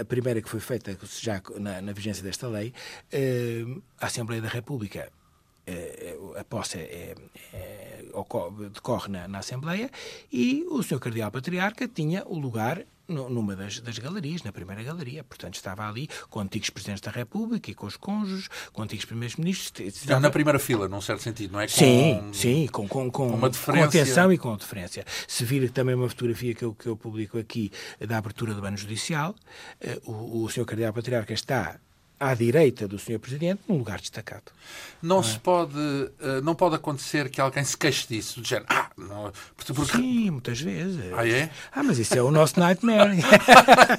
[0.00, 2.74] a primeira que foi feita já na, na vigência desta lei,
[4.00, 5.05] a Assembleia da República eh,
[6.38, 7.14] a posse é,
[7.52, 8.04] é,
[8.72, 9.90] decorre na, na, Assembleia
[10.32, 10.98] e o Sr.
[10.98, 15.22] Cardeal Patriarca tinha o lugar numa das, das, galerias, na primeira galeria.
[15.22, 19.72] Portanto, estava ali com antigos presidentes da República e com os cônjuges, com antigos primeiros-ministros.
[19.80, 20.20] Estava...
[20.20, 21.66] Na primeira fila, num certo sentido, não é?
[21.66, 21.72] Com...
[21.72, 25.04] Sim, sim, com, com, com, uma com atenção e com deferência.
[25.28, 28.76] Se vir também uma fotografia que eu, que eu publico aqui da abertura do ano
[28.76, 29.34] judicial,
[29.80, 30.64] eh, o, o Sr.
[30.64, 31.78] Cardeal Patriarca está
[32.18, 33.18] à direita do Sr.
[33.18, 34.44] Presidente, num lugar destacado.
[35.02, 35.38] Não, não se é?
[35.38, 39.30] pode, eh, não pode acontecer que alguém se queixe disso, do género, ah, não,
[39.74, 39.98] porque...
[39.98, 41.12] Sim, muitas vezes.
[41.14, 41.50] Ah, é?
[41.70, 43.10] Ah, mas isso é o nosso nightmare.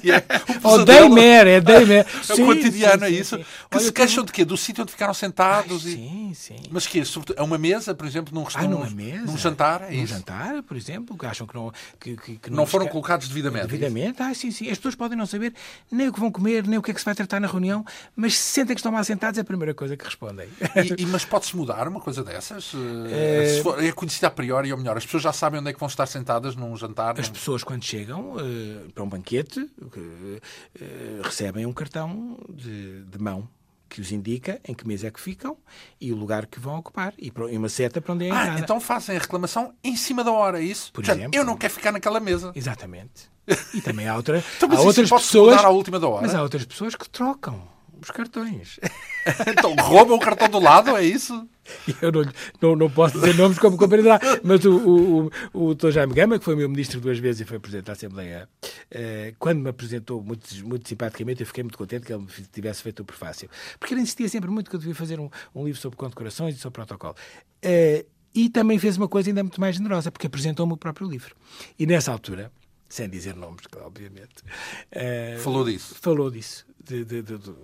[0.02, 0.26] yeah.
[0.64, 2.04] Ou daymare, é daymare.
[2.28, 3.36] É o cotidiano, sim, é isso?
[3.36, 3.48] Sim, sim.
[3.70, 4.44] Que Olha, se queixam de quê?
[4.44, 5.86] Do sítio onde ficaram sentados?
[5.86, 5.94] Ai, e...
[5.94, 6.62] Sim, sim.
[6.72, 7.00] Mas que
[7.36, 8.72] é uma mesa, por exemplo, num restaurante?
[8.72, 9.24] Ah, numa mesa?
[9.24, 10.14] Num jantar, é num isso?
[10.14, 11.72] jantar, por exemplo, que acham que não...
[12.00, 13.66] Que, que, que não, não foram colocados devidamente?
[13.66, 14.68] É devidamente, ah, sim, sim.
[14.68, 15.54] As pessoas podem não saber
[15.92, 17.86] nem o que vão comer, nem o que é que se vai tratar na reunião,
[18.16, 20.48] mas sentem que estão mal sentados é a primeira coisa que respondem.
[20.74, 22.72] E, e mas pode-se mudar uma coisa dessas?
[23.10, 23.60] É...
[23.62, 25.88] For, é conhecida a priori, ou melhor, as pessoas já sabem onde é que vão
[25.88, 27.18] estar sentadas num jantar?
[27.18, 27.34] As num...
[27.34, 33.48] pessoas, quando chegam uh, para um banquete, uh, recebem um cartão de, de mão
[33.88, 35.56] que os indica em que mesa é que ficam
[36.00, 39.16] e o lugar que vão ocupar e uma seta para onde é Ah, então fazem
[39.16, 40.92] a reclamação em cima da hora, é isso?
[40.92, 42.52] Por exemplo, eu não quero ficar naquela mesa.
[42.54, 43.30] Exatamente.
[43.72, 45.64] E também há, outra, então, há outras pessoas.
[45.64, 46.26] À última da hora?
[46.26, 47.66] Mas há outras pessoas que trocam
[48.00, 48.78] os cartões.
[49.46, 51.48] então roubam o cartão do lado, é isso?
[52.00, 52.24] Eu não,
[52.60, 55.90] não, não posso dizer nomes como compreenderá, mas o, o, o, o Dr.
[55.90, 58.48] Jaime Gama, que foi meu ministro duas vezes e foi presidente da Assembleia,
[58.90, 63.00] eh, quando me apresentou muito, muito simpaticamente, eu fiquei muito contente que ele tivesse feito
[63.00, 63.48] o prefácio.
[63.78, 66.58] Porque ele insistia sempre muito que eu devia fazer um, um livro sobre condecorações e
[66.58, 67.14] sobre protocolo.
[67.62, 71.34] Eh, e também fez uma coisa ainda muito mais generosa, porque apresentou-me o próprio livro.
[71.78, 72.52] E nessa altura,
[72.88, 74.42] sem dizer nomes, obviamente.
[74.92, 75.94] Uh, falou disso.
[76.00, 76.66] Falou disso.
[76.88, 77.54] De, de, de, de,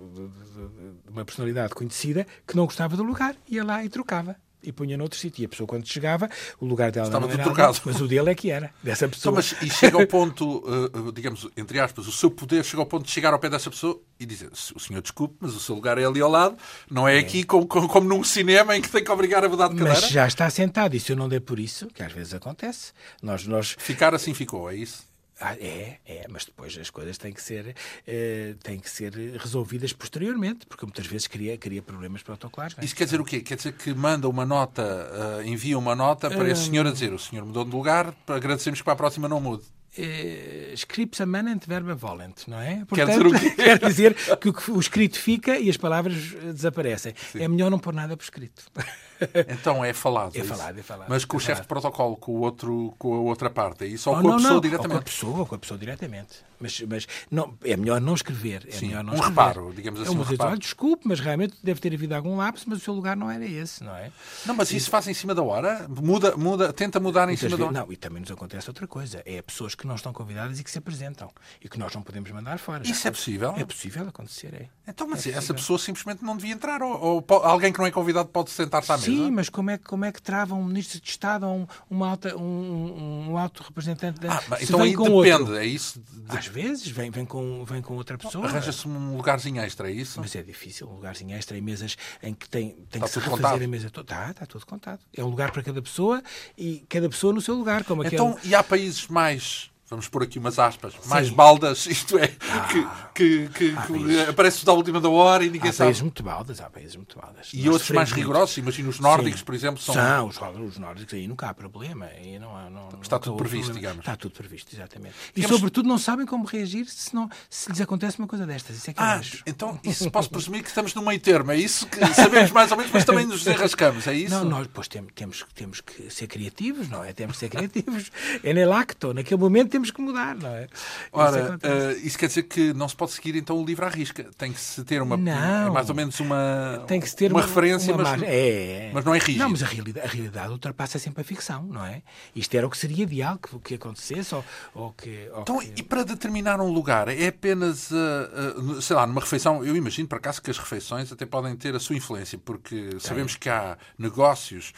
[1.09, 5.19] uma personalidade conhecida que não gostava do lugar, ia lá e trocava e punha noutro
[5.19, 5.43] sítio.
[5.43, 7.79] E a pessoa, quando chegava, o lugar dela Estava não era trocado.
[7.85, 9.33] mas o dele é que era, dessa pessoa.
[9.33, 12.87] Então, mas, e chega ao ponto, uh, digamos, entre aspas, o seu poder chega ao
[12.87, 15.75] ponto de chegar ao pé dessa pessoa e dizer: o senhor desculpe, mas o seu
[15.75, 16.57] lugar é ali ao lado,
[16.91, 17.19] não é, é.
[17.19, 20.01] aqui como, como, como, num cinema em que tem que obrigar a mudar de cadeira.
[20.01, 22.93] Mas já está sentado, e se eu não der por isso, que às vezes acontece,
[23.23, 23.47] nós...
[23.47, 23.77] nós...
[23.79, 25.14] Ficar assim ficou, é isso?
[25.41, 27.75] Ah, é, é, mas depois as coisas têm que ser,
[28.07, 32.77] eh, têm que ser resolvidas posteriormente, porque muitas vezes cria, cria problemas protocolares.
[32.79, 32.85] É?
[32.85, 33.41] Isso quer dizer o quê?
[33.41, 37.13] Quer dizer que manda uma nota, uh, envia uma nota para esse senhor a dizer
[37.13, 39.65] o senhor mudou de lugar, agradecemos que para a próxima não mude.
[39.97, 42.85] Uh, scripts manent verba volent, não é?
[42.85, 43.51] Portanto, quer dizer o quê?
[43.63, 46.17] Quer dizer que o escrito fica e as palavras
[46.53, 47.15] desaparecem.
[47.33, 47.43] Sim.
[47.43, 48.65] É melhor não pôr nada por escrito.
[49.49, 50.37] Então é falado.
[50.37, 51.09] É, é falado, é falado.
[51.09, 53.87] Mas com é o chefe de protocolo, com, o outro, com a outra parte, é
[53.87, 54.11] isso?
[54.11, 54.93] Ou oh, com não, a pessoa não, diretamente?
[54.93, 56.45] Ou com a pessoa, ou com a pessoa diretamente.
[56.61, 58.67] Mas, mas não, é melhor não escrever.
[58.69, 59.39] É Sim, melhor não um escrever.
[59.39, 60.15] reparo, digamos assim.
[60.15, 60.59] É um, reparo.
[60.59, 63.85] desculpe, mas realmente deve ter havido algum lapso, mas o seu lugar não era esse,
[63.85, 64.11] não é?
[64.47, 65.87] Não, mas isso faz em cima da hora?
[65.89, 67.73] Muda, muda, tenta mudar em cima da hora?
[67.73, 69.23] Não, e também nos acontece outra coisa.
[69.27, 72.31] É pessoas que não estão convidadas e que se apresentam e que nós não podemos
[72.31, 72.87] mandar fora.
[72.87, 73.55] Isso é possível?
[73.57, 74.69] É possível acontecer, é.
[74.89, 76.83] Então, mas é essa pessoa simplesmente não devia entrar?
[76.83, 79.07] Ou, ou alguém que não é convidado pode sentar-se à mesa?
[79.07, 82.11] Sim, mas como é, como é que trava um ministro de Estado ou um, uma
[82.11, 84.35] alta, um, um alto representante da...
[84.35, 85.57] Ah, então aí depende, outro?
[85.57, 86.01] é isso?
[86.01, 86.37] De...
[86.37, 88.47] Às vezes vem, vem, com, vem com outra pessoa.
[88.47, 90.21] Arranja-se um lugarzinho extra, é isso?
[90.21, 93.19] Mas é difícil, um lugarzinho extra em mesas em que tem, tem está que se
[93.19, 93.63] refazer contado.
[93.63, 94.05] a mesa toda.
[94.05, 95.01] Está, está tudo contado.
[95.17, 96.23] É um lugar para cada pessoa
[96.57, 97.85] e cada pessoa no seu lugar.
[97.85, 98.49] Como então, aquele...
[98.49, 101.09] e há países mais vamos pôr aqui umas aspas, Sim.
[101.09, 102.69] mais baldas, isto é, ah,
[103.15, 105.83] que, que, que, que aparece da última da hora e ninguém há sabe.
[105.83, 107.51] Há países muito baldas, há países muito baldas.
[107.53, 109.45] E Nós outros mais rigorosos, imagina os nórdicos, Sim.
[109.45, 109.95] por exemplo, são...
[109.95, 112.07] São, os, os nórdicos aí nunca há problema.
[112.07, 113.81] Aí não, há, não, Está tudo previsto, problema.
[113.81, 113.99] digamos.
[114.01, 115.15] Está tudo previsto, exatamente.
[115.31, 115.57] E digamos...
[115.57, 118.77] sobretudo não sabem como reagir se, não, se lhes acontece uma coisa destas.
[118.77, 119.43] Isso é que ah, eu acho.
[119.47, 122.77] então isso posso presumir que estamos no meio termo, é isso que sabemos mais ou
[122.77, 124.35] menos, mas também nos desenrascamos, é isso?
[124.35, 127.13] Não, nós depois temos, temos, temos que ser criativos, não é?
[127.13, 128.11] Temos que ser criativos.
[128.43, 130.69] É nel acto, naquele momento temos que mudar, não é?
[131.13, 133.89] Ora, isso, uh, isso, quer dizer que não se pode seguir então o livro à
[133.89, 134.31] risca.
[134.39, 135.17] Tem que se ter uma.
[135.17, 135.67] Não.
[135.67, 136.85] É mais ou menos uma.
[136.87, 139.43] Tem que se ter uma, uma referência, uma mas, é, mas não é rígido.
[139.43, 142.03] Não, mas a realidade, a realidade ultrapassa sempre a ficção, não é?
[142.37, 145.29] Isto era o que seria ideal que, que acontecesse ou, ou que.
[145.33, 145.73] Ou então, que...
[145.77, 150.07] e para determinar um lugar, é apenas, uh, uh, sei lá, numa refeição, eu imagino,
[150.07, 153.77] para acaso, que as refeições até podem ter a sua influência, porque sabemos que há
[153.99, 154.73] negócios,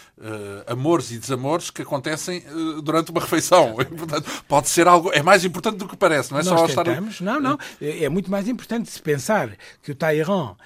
[0.66, 2.42] amores e desamores que acontecem
[2.82, 3.76] durante uma refeição.
[3.78, 5.12] E, portanto, pode ser algo.
[5.12, 7.24] É mais importante do que parece, não é Nós só tentamos, estar.
[7.24, 7.58] Não, não.
[7.80, 10.56] É, é muito mais importante se pensar que o Talleyrand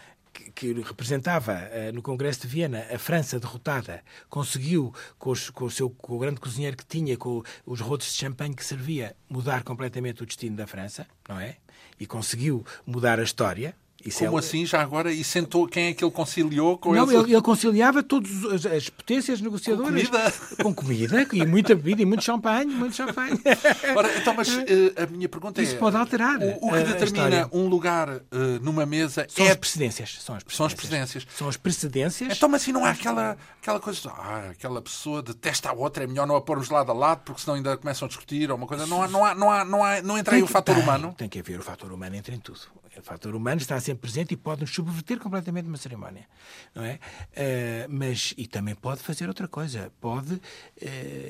[0.54, 5.70] que representava uh, no Congresso de Viena a França derrotada, conseguiu, com, os, com, o
[5.70, 9.62] seu, com o grande cozinheiro que tinha, com os rodos de champanhe que servia, mudar
[9.62, 11.56] completamente o destino da França, não é?
[11.98, 13.74] E conseguiu mudar a história.
[14.04, 14.40] Isso Como é...
[14.40, 15.12] assim, já agora?
[15.12, 18.88] E sentou quem é que ele conciliou com Não, ele, ele conciliava todas as, as,
[18.88, 19.90] potências negociadoras.
[19.90, 20.34] Com comida?
[20.62, 23.38] Com comida, e muita bebida, e muito champanhe, muito champanhe.
[23.94, 24.62] Ora, então, mas uh,
[25.02, 25.74] a minha pergunta Isso é...
[25.74, 28.20] Isso pode alterar O, o que determina um lugar uh,
[28.62, 29.50] numa mesa são é...
[29.50, 30.18] as precedências.
[30.20, 30.56] São as precedências.
[30.56, 31.26] São as precedências.
[31.36, 32.36] São as precedências.
[32.36, 34.10] Então, mas assim não há aquela, aquela coisa...
[34.10, 37.42] Ah, aquela pessoa detesta a outra, é melhor não a pormos lado a lado, porque
[37.42, 38.86] senão ainda começam a discutir ou uma coisa.
[38.86, 41.14] Não há, não há, não há, não, há, não entra aí o fator tem, humano?
[41.16, 42.60] Tem que haver o fator humano, entra em tudo.
[43.00, 46.26] O fator humano está sempre presente e pode nos subverter completamente uma cerimónia,
[46.74, 46.94] não é?
[46.94, 49.92] Uh, mas e também pode fazer outra coisa.
[50.00, 50.40] Pode uh,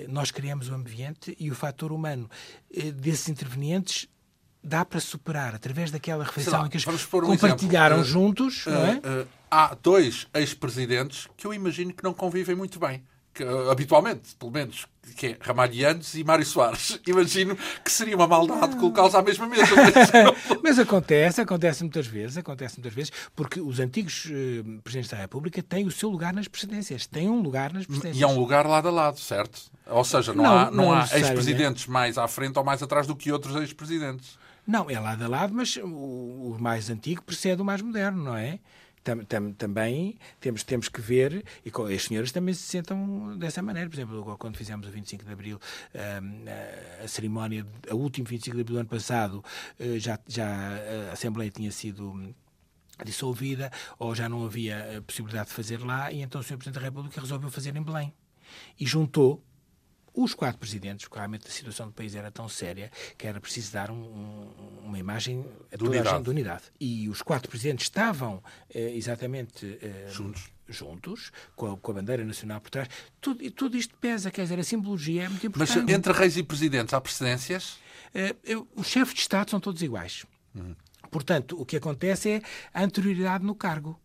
[0.09, 2.29] nós criamos o ambiente e o fator humano
[2.71, 4.09] uh, desses intervenientes
[4.63, 8.13] dá para superar através daquela refeição lá, em que eles um compartilharam exemplo.
[8.13, 9.01] juntos, não é?
[9.51, 14.87] há dois ex-presidentes que eu imagino que não convivem muito bem que, habitualmente, pelo menos,
[15.17, 17.01] que é Ramalhianos e Mário Soares.
[17.07, 19.75] Imagino que seria uma maldade colocá-los à mesma mesa.
[20.63, 25.63] Mas acontece, acontece muitas vezes, acontece muitas vezes, porque os antigos uh, presidentes da República
[25.63, 28.21] têm o seu lugar nas presidências, têm um lugar nas presidências.
[28.21, 29.61] E é um lugar lado a lado, certo?
[29.87, 33.07] Ou seja, não, não há, não, não há ex-presidentes mais à frente ou mais atrás
[33.07, 34.39] do que outros ex-presidentes.
[34.67, 38.37] Não, é lado a lado, mas o, o mais antigo precede o mais moderno, não
[38.37, 38.61] é?
[39.03, 43.89] Tam, tam, também temos, temos que ver, e as senhoras também se sentam dessa maneira.
[43.89, 45.61] Por exemplo, quando fizemos o 25 de Abril,
[45.95, 49.45] a, a cerimónia, a última 25 de Abril do ano passado,
[49.79, 50.47] eh, já, já
[51.09, 52.35] a Assembleia tinha sido
[53.05, 56.57] dissolvida ou já não havia possibilidade de fazer lá, e então o Sr.
[56.57, 58.13] Presidente da República resolveu fazer em Belém.
[58.79, 59.43] E juntou
[60.15, 63.73] os quatro presidentes, porque realmente a situação do país era tão séria que era preciso
[63.73, 64.49] dar um, um,
[64.85, 66.09] uma imagem a toda unidade.
[66.09, 66.63] a gente de unidade.
[66.81, 68.43] E os quatro presidentes estavam
[68.73, 72.89] eh, exatamente eh, juntos, juntos com, a, com, a, bandeira nacional por trás.
[73.21, 75.83] Tudo, tudo isto pesa, quer dizer, a simbologia é muito importante.
[75.83, 77.79] Mas entre reis e presidentes há precedências?
[78.15, 78.35] Eh,
[78.75, 80.27] os chefes de Estado são todos iguais.
[80.55, 80.75] Uhum.
[81.11, 82.43] Portanto, o que acontece é
[82.73, 83.99] a anterioridade no cargo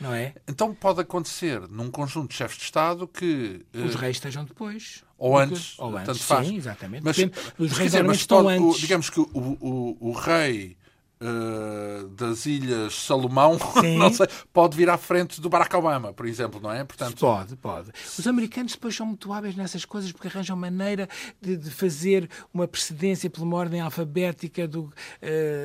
[0.00, 0.34] não é?
[0.46, 3.64] Então pode acontecer num conjunto de chefes de Estado que...
[3.74, 5.04] Os uh, reis estejam depois.
[5.16, 6.46] Ou antes, ou antes tanto faz.
[6.46, 7.04] Sim, exatamente.
[7.04, 7.18] Mas,
[7.58, 8.76] os reis dizer, mas estão antes.
[8.76, 10.76] O, digamos que o, o, o rei
[11.20, 13.58] uh, das Ilhas Salomão
[14.12, 16.84] sei, pode vir à frente do Barack Obama, por exemplo, não é?
[16.84, 17.18] Portanto...
[17.18, 17.90] Pode, pode.
[18.18, 21.08] Os americanos depois são muito hábeis nessas coisas porque arranjam maneira
[21.40, 24.66] de, de fazer uma precedência por uma ordem alfabética.
[24.66, 24.92] Do, uh,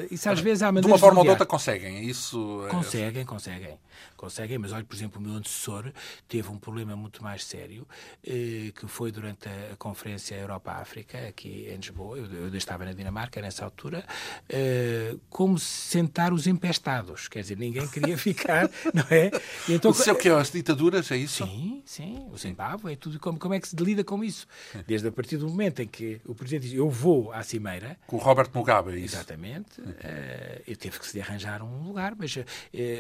[0.09, 2.65] isso às vezes há De uma forma ou de outra conseguem, é isso?
[2.69, 3.77] Conseguem, conseguem
[4.23, 5.91] conseguem, mas olha, por exemplo, o meu antecessor
[6.29, 7.85] teve um problema muito mais sério,
[8.25, 13.41] eh, que foi durante a Conferência Europa-África, aqui em Lisboa, eu, eu estava na Dinamarca
[13.41, 14.05] nessa altura,
[14.47, 19.29] eh, como sentar os empestados, quer dizer, ninguém queria ficar, não é?
[19.67, 21.45] E então, isso é o que é, as ditaduras, é isso?
[21.45, 24.47] Sim, sim, o Zimbábue é tudo, como, como é que se lida com isso?
[24.88, 27.97] Desde a partir do momento em que o Presidente diz, eu vou à Cimeira...
[28.08, 29.15] Com o Robert Mugabe, é isso?
[29.15, 32.43] Exatamente, uh, eu teve que se arranjar um lugar, mas uh,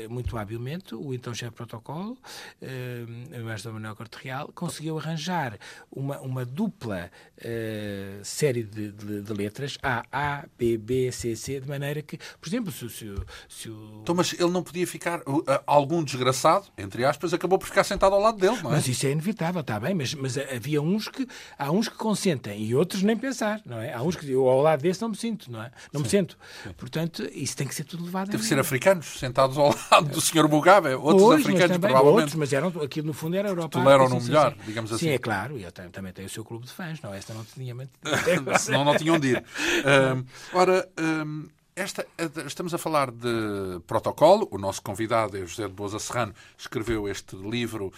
[0.09, 2.17] muito habilmente o então chefe de protocolo,
[2.61, 5.57] uh, o mestre Manuel Corte Real, conseguiu arranjar
[5.89, 11.61] uma, uma dupla uh, série de, de, de, letras, A, A, B, B, C, C,
[11.61, 13.13] de maneira que, por exemplo, se, se,
[13.47, 13.99] se o...
[14.01, 15.21] Então, mas ele não podia ficar,
[15.65, 18.75] algum desgraçado, entre aspas, acabou por ficar sentado ao lado dele, não é?
[18.75, 22.63] Mas isso é inevitável, está bem, mas, mas havia uns que, há uns que consentem
[22.63, 23.93] e outros nem pensar, não é?
[23.93, 25.71] Há uns que, eu ao lado desse não me sinto, não é?
[25.91, 26.03] Não Sim.
[26.03, 26.37] me sinto.
[26.63, 26.73] Sim.
[26.73, 30.47] Portanto, isso tem que ser tudo levado Deve ser africanos, sentados ao lado do Sr.
[30.47, 32.23] Mugabe, outros africanos, também, provavelmente.
[32.23, 33.79] Outros, mas eram, aquilo no fundo era Europa.
[33.79, 34.57] Toleram-no melhor, sim.
[34.65, 35.05] digamos assim.
[35.05, 37.13] Sim, é claro, e também tem o seu clube de fãs, não?
[37.13, 37.75] Esta não tinha.
[38.59, 39.43] Senão não tinham de ir.
[39.83, 40.89] Um, ora.
[40.99, 42.05] Um, esta,
[42.45, 44.47] estamos a falar de protocolo.
[44.51, 47.91] O nosso convidado é José de Boza Serrano, escreveu este livro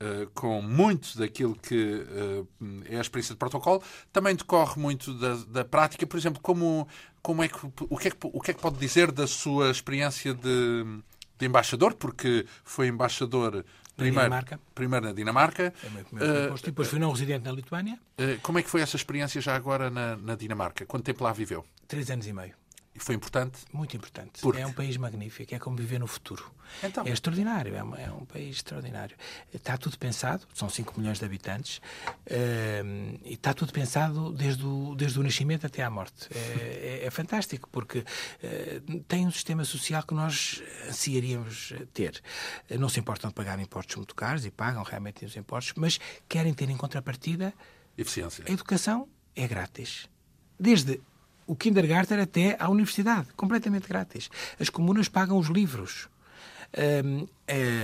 [0.00, 2.48] Uh, com muito daquilo que uh,
[2.88, 6.06] é a experiência de protocolo, também decorre muito da, da, prática.
[6.06, 6.86] Por exemplo, como,
[7.20, 9.72] como é que, o, que é que, o que é que pode dizer da sua
[9.72, 11.02] experiência de
[11.38, 13.64] de embaixador, porque foi embaixador
[13.96, 14.60] primeiro, Dinamarca.
[14.74, 15.72] primeiro na Dinamarca.
[16.50, 16.66] Posto.
[16.66, 19.54] E depois fui não residente na Lituânia, Eh, Como é que foi essa experiência já
[19.54, 20.84] agora na, na Dinamarca?
[20.84, 21.64] Quanto tempo lá viveu?
[21.86, 22.54] três anos e meio.
[22.98, 23.60] E foi importante?
[23.72, 24.40] Muito importante.
[24.40, 24.60] Por quê?
[24.60, 26.52] É um país magnífico, é como viver no futuro.
[26.82, 27.06] Então.
[27.06, 29.16] É extraordinário, é, uma- é um país extraordinário.
[29.54, 31.80] Está tudo pensado, são 5 milhões de habitantes,
[32.26, 36.28] ehm, e está tudo pensado desde o, desde o nascimento até à morte.
[36.34, 38.04] É, é- é fantástico, porque
[38.42, 42.20] eh, tem um sistema social que nós ansiaríamos ter.
[42.78, 46.52] Não se importam de pagar impostos muito caros, e pagam realmente os impostos, mas querem
[46.52, 47.54] ter em contrapartida
[47.96, 48.44] Eficiência.
[48.48, 50.08] a educação é grátis.
[50.60, 51.00] Desde
[51.48, 54.28] o kindergarten até à universidade, completamente grátis.
[54.60, 56.08] As comunas pagam os livros.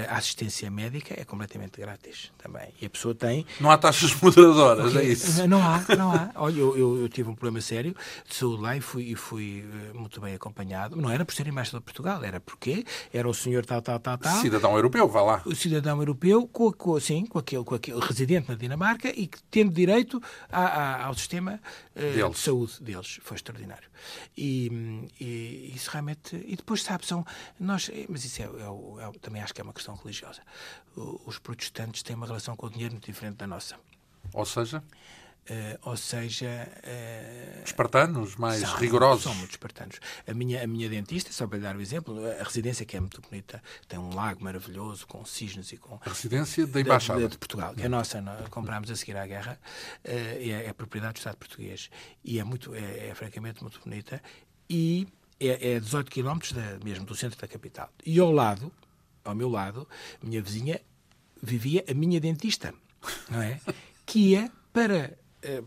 [0.08, 2.68] A assistência médica é completamente grátis também.
[2.80, 5.46] E a pessoa tem Não há taxas moderadoras, é isso?
[5.48, 6.30] não há, não há.
[6.36, 7.94] Olha, eu, eu- eu tive um problema sério
[8.28, 10.96] de saúde lá e fui, e fui eh, muito bem acompanhado.
[10.96, 14.18] Não era por ser embaixador de Portugal, era porque era o senhor tal, tal, tal,
[14.18, 14.40] tal.
[14.40, 15.42] Cidadão europeu, vá lá.
[15.46, 19.42] O cidadão europeu, com, com, sim, com, aquele, com aquele residente na Dinamarca e que
[19.50, 21.60] tendo direito a- a- ao sistema
[21.94, 22.32] eh, Deles.
[22.32, 23.18] de saúde deles.
[23.22, 23.88] Foi extraordinário.
[24.36, 26.36] E, hum, e isso realmente.
[26.46, 27.24] E depois, sabe, são.
[27.58, 30.42] Nós, eh, mas isso é, é é também acho que é uma questão religiosa.
[31.24, 33.76] Os protestantes têm uma relação com o dinheiro muito diferente da nossa.
[34.32, 34.82] Ou seja,
[35.46, 36.46] Eh, ou seja,
[36.82, 39.24] eh, espartanos, mais são, rigorosos.
[39.24, 40.00] São muito espartanos.
[40.26, 43.00] A minha, a minha dentista, só para lhe dar o exemplo, a residência que é
[43.00, 47.20] muito bonita, tem um lago maravilhoso com cisnes e com A residência da da- Embaixada.
[47.20, 49.60] de, de Portugal, que é nossa, nós comprámos a seguir à guerra,
[50.40, 51.90] e é, é propriedade do Estado português.
[52.24, 54.22] E é, muito, é, é francamente muito bonita.
[54.70, 55.06] E
[55.38, 57.90] é, é 18 km da, mesmo do centro da capital.
[58.06, 58.72] E ao lado,
[59.24, 59.88] ao meu lado,
[60.22, 60.80] minha vizinha
[61.42, 62.74] vivia a minha dentista,
[63.30, 63.60] não é?
[64.06, 65.16] Que ia para,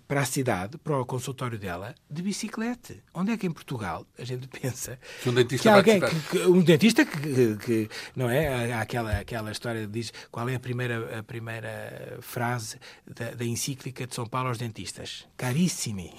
[0.08, 2.96] para a cidade, para o consultório dela, de bicicleta.
[3.14, 6.40] Onde é que em Portugal a gente pensa Que um dentista que alguém, que, que-
[6.48, 8.74] um dentista que, que- não é?
[8.74, 13.46] Há aquela aquela história que diz qual é a primeira a primeira frase da, da
[13.46, 15.26] encíclica de São Paulo aos dentistas.
[15.38, 16.12] Caríssimi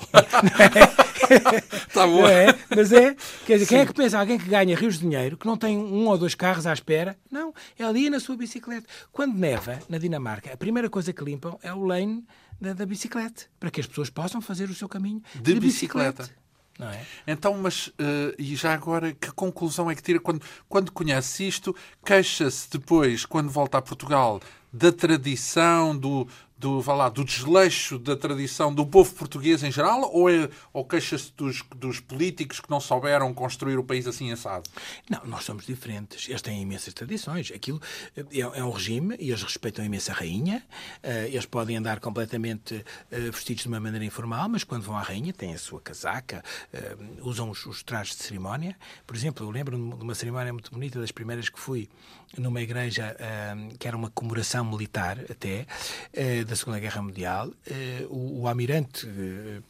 [1.88, 2.22] Está bom.
[2.22, 2.46] não é?
[2.74, 3.14] mas é?
[3.46, 5.76] Quer dizer, quem é que pensa alguém que ganha rios de dinheiro que não tem
[5.76, 7.16] um ou dois carros à espera?
[7.30, 7.52] Não.
[7.78, 8.86] É ali na sua bicicleta.
[9.12, 12.24] Quando neva na Dinamarca a primeira coisa que limpam é o lane
[12.60, 16.22] da, da bicicleta para que as pessoas possam fazer o seu caminho De de, bicicleta.
[16.24, 16.42] bicicleta.
[16.78, 20.92] não é Então, mas, eh, e já agora, que conclusão é que tira quando, quando
[20.92, 21.74] conhece isto?
[22.04, 24.40] Queixa-se depois, quando volta a Portugal,
[24.72, 26.26] da tradição, do,
[26.58, 30.10] do, vá lá, do desleixo da tradição do povo português em geral?
[30.12, 34.68] Ou, é, ou queixa-se dos, dos políticos que não souberam construir o país assim assado?
[35.08, 36.28] Não, nós somos diferentes.
[36.28, 37.52] Eles têm imensas tradições.
[37.54, 37.80] Aquilo
[38.16, 40.64] é, é um regime e eles respeitam imensa rainha.
[41.02, 45.02] Eh, eles podem andar completamente eh, vestidos de uma maneira informal, mas quando vão à
[45.02, 46.42] rainha têm a sua casaca,
[46.72, 48.76] eh, usam os, os trajes de cerimónia.
[49.06, 51.88] Por exemplo, eu lembro-me de uma cerimónia muito bonita, das primeiras que fui
[52.36, 53.16] numa igreja
[53.78, 55.66] que era uma comemoração militar até,
[56.48, 57.52] da Segunda Guerra Mundial.
[57.66, 59.06] Eh, o, o almirante.
[59.06, 59.60] eh,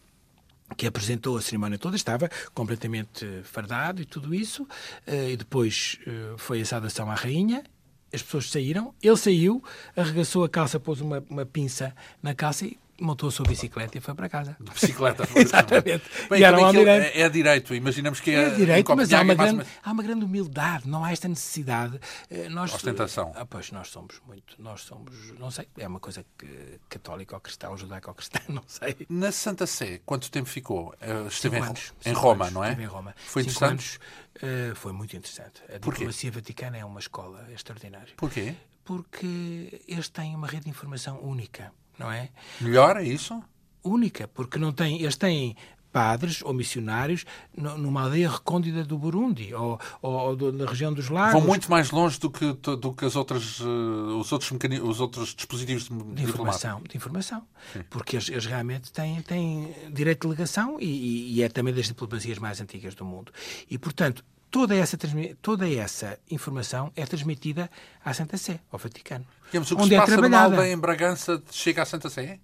[0.77, 4.69] que apresentou a cerimónia toda, estava completamente eh, fardado e tudo isso,
[5.07, 5.99] e depois
[6.37, 7.64] foi a saudação à rainha,
[8.12, 9.64] as pessoas saíram, ele saiu,
[9.97, 14.01] arregaçou a calça, pôs uma, uma pinça na calça e montou a sua bicicleta e
[14.01, 14.57] foi para casa.
[14.61, 15.29] De bicicleta.
[15.35, 16.05] Exatamente.
[16.29, 17.07] Bem, E era um almirante.
[17.19, 17.75] é, é direito.
[17.75, 20.25] Imaginamos que É em direito, mas há uma, é mais grande, ou há uma grande
[20.25, 22.01] humildade, não há esta necessidade.
[22.31, 23.33] Eh, Nós, Ostentação.
[23.37, 27.41] Ah, pois, nós somos muito, nós somos, não sei, é uma coisa que católica ou
[27.41, 28.97] cristã, ou judaica ou cristã, não sei.
[29.09, 30.95] Na Santa Sé, quanto tempo ficou?
[31.01, 31.93] Eh, Esteve em, anos.
[32.05, 32.55] em Roma, anos.
[32.55, 32.69] não é?
[32.69, 33.15] Estive em Roma.
[33.27, 33.71] Foi Cinco interessante?
[33.71, 34.01] anos,
[34.43, 35.63] eh, foi muito interessante.
[35.65, 35.91] A Porquê?
[36.01, 38.13] diplomacia vaticana é uma escola extraordinária.
[38.17, 38.55] Porquê?
[38.85, 42.29] Porque eles têm uma rede de informação única, não é?
[42.61, 43.43] Melhor, é isso?
[43.85, 45.57] Única, porque não têm, eles têm
[45.91, 47.25] padres ou missionários
[47.57, 51.33] nu- numa aldeia recôndita do Burundi ou, ou, ou na região dos lagos.
[51.33, 54.51] Vão muito mais longe do que, do que as outras, eh, os, outros
[54.83, 57.43] os outros dispositivos de, de informação, de informação.
[57.89, 61.87] Porque eles, eles realmente têm, têm direito de ligação e, e- e é também das
[61.87, 63.33] diplomacias mais antigas do mundo.
[63.71, 64.99] E, portanto, toda essa,
[65.41, 67.71] toda essa informação é transmitida
[68.05, 69.27] à Santa Sé, ao Vaticano.
[69.47, 70.57] Digamos, o que onde se é passa trabalhada.
[70.57, 72.41] aldeia em Bragança chega à Santa Sé?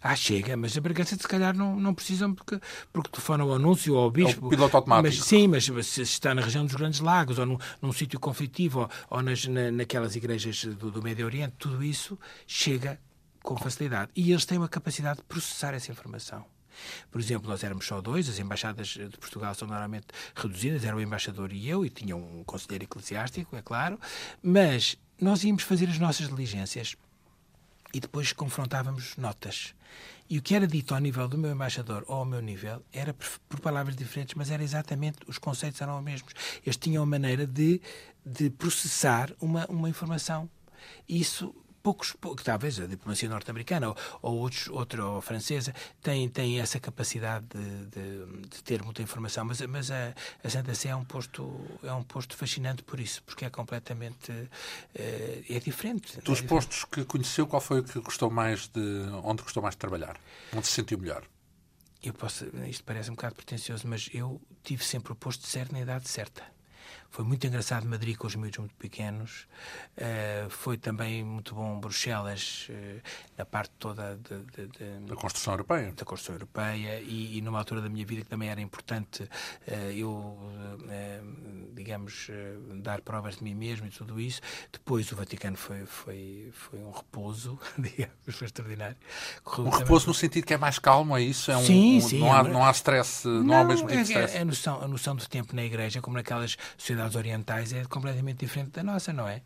[0.00, 2.60] Ah, chega, mas a Bragança se calhar não, não precisam porque,
[2.92, 4.48] porque telefonam ao anúncio ou ao bispo.
[4.48, 5.16] piloto automático.
[5.16, 8.82] Mas, sim, mas se está na região dos Grandes Lagos ou num, num sítio conflitivo
[8.82, 13.00] ou, ou nas, na, naquelas igrejas do, do Médio Oriente, tudo isso chega
[13.42, 14.12] com facilidade.
[14.14, 16.44] E eles têm uma capacidade de processar essa informação.
[17.10, 21.00] Por exemplo, nós éramos só dois, as embaixadas de Portugal são normalmente reduzidas, era o
[21.00, 23.98] embaixador e eu, e tinha um conselheiro eclesiástico, é claro,
[24.42, 26.96] mas nós íamos fazer as nossas diligências
[27.92, 29.74] e depois confrontávamos notas.
[30.30, 33.14] E o que era dito ao nível do meu embaixador ou ao meu nível era
[33.48, 36.34] por palavras diferentes, mas era exatamente, os conceitos eram os mesmos.
[36.64, 37.80] Eles tinham a maneira de,
[38.24, 40.48] de processar uma, uma informação.
[41.08, 41.54] Isso
[41.88, 46.78] poucos, poucos talvez a diplomacia norte-americana ou, ou, outros, outra, ou francesa, tem, tem essa
[46.78, 50.14] capacidade de, de, de, ter muita informação, mas, mas a,
[50.44, 51.50] a, Santa Sé é um posto
[51.82, 54.30] é um posto fascinante por isso, porque é completamente
[54.94, 56.20] é, é diferente.
[56.20, 56.48] Dos é diferente.
[56.48, 60.20] postos que conheceu, qual foi o que gostou mais de onde gostou mais de trabalhar?
[60.54, 61.24] Onde se sentiu melhor?
[62.02, 65.80] Eu posso, isto parece um bocado pretencioso, mas eu tive sempre o posto certo na
[65.80, 66.57] idade certa.
[67.10, 69.46] Foi muito engraçado Madrid com os miúdos muito pequenos.
[69.96, 73.02] Uh, foi também muito bom Bruxelas, uh,
[73.36, 75.92] na parte toda de, de, de, da construção europeia.
[75.92, 79.72] Da construção europeia e, e, numa altura da minha vida que também era importante uh,
[79.92, 80.38] eu,
[81.72, 82.28] digamos,
[82.82, 84.40] dar provas de mim mesmo e tudo isso.
[84.70, 88.96] Depois o Vaticano foi, foi, foi um repouso, digamos, foi extraordinário.
[89.42, 89.84] Correu um também...
[89.84, 91.50] repouso no sentido que é mais calmo, é isso?
[91.50, 92.18] É um, sim, um, sim.
[92.20, 94.36] Não há, não há stress, não, não há o mesmo tipo é, de stress.
[94.36, 98.38] É, a, noção, a noção do tempo na igreja, como naquelas sociedades orientais é completamente
[98.38, 99.42] diferente da nossa, não é?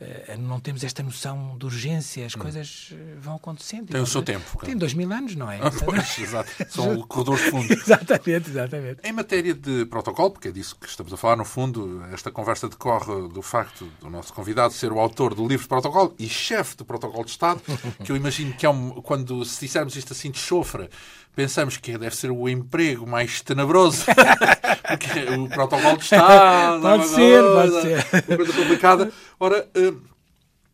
[0.00, 2.38] Eh, não temos esta noção de urgência, as hum.
[2.38, 3.88] coisas eh, vão acontecendo.
[3.88, 4.58] Tem o seu tempo.
[4.64, 5.60] Tem dois mil anos, não é?
[5.70, 6.50] Ah, pois, exato.
[6.68, 7.70] São corredores de fundo.
[7.72, 9.00] exatamente, exatamente.
[9.04, 12.68] Em matéria de protocolo, porque é disso que estamos a falar, no fundo, esta conversa
[12.68, 16.76] decorre do facto do nosso convidado ser o autor do livro de protocolo e chefe
[16.76, 17.60] do protocolo de Estado,
[18.02, 20.88] que eu imagino que é um, quando se dissermos isto assim de chofra,
[21.34, 26.82] pensamos que deve ser o emprego mais tenebroso, porque o protocolo de Estado...
[26.96, 28.24] pode ser, pode ser.
[28.28, 29.12] Uma coisa complicada.
[29.38, 29.94] Ora, eh,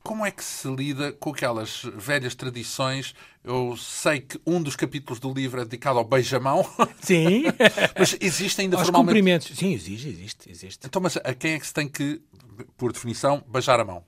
[0.07, 3.13] como é que se lida com aquelas velhas tradições?
[3.43, 6.65] Eu sei que um dos capítulos do livro é dedicado ao beijamão.
[7.03, 7.45] Sim.
[7.99, 9.09] mas existe ainda Aos formalmente...
[9.09, 9.59] cumprimentos.
[9.59, 10.87] Sim, existe, existe, existe.
[10.87, 12.23] Então, mas a quem é que se tem que,
[12.77, 14.05] por definição, beijar a mão?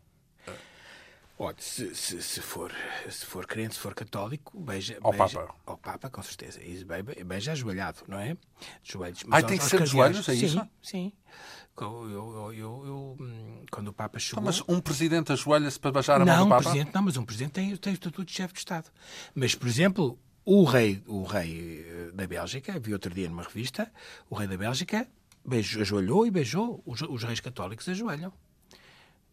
[1.41, 2.73] Olha, se, se, se, for,
[3.09, 4.99] se for crente, se for católico, beija.
[5.01, 5.55] Ao beija, Papa.
[5.67, 6.59] Ao Papa, com certeza.
[6.59, 8.35] Beija, beija ajoelhado, não é?
[8.83, 9.25] De joelhos.
[9.31, 10.69] Ah, tem que ser de joelhos, é sim, isso?
[10.83, 11.13] Sim.
[11.85, 13.19] Eu, eu, eu, eu,
[13.71, 14.43] quando o Papa chegou.
[14.43, 16.61] Então, mas um presidente ajoelha-se para beijar a mão não, do Papa?
[16.61, 18.91] Um presidente, não, mas um presidente tem, tem o estatuto de chefe de Estado.
[19.35, 23.93] Mas, por exemplo, o rei, o rei eh, da Bélgica, vi outro dia numa revista,
[24.31, 25.07] o rei da Bélgica
[25.45, 26.83] beijou, ajoelhou e beijou.
[26.87, 28.33] Os, os reis católicos ajoelham.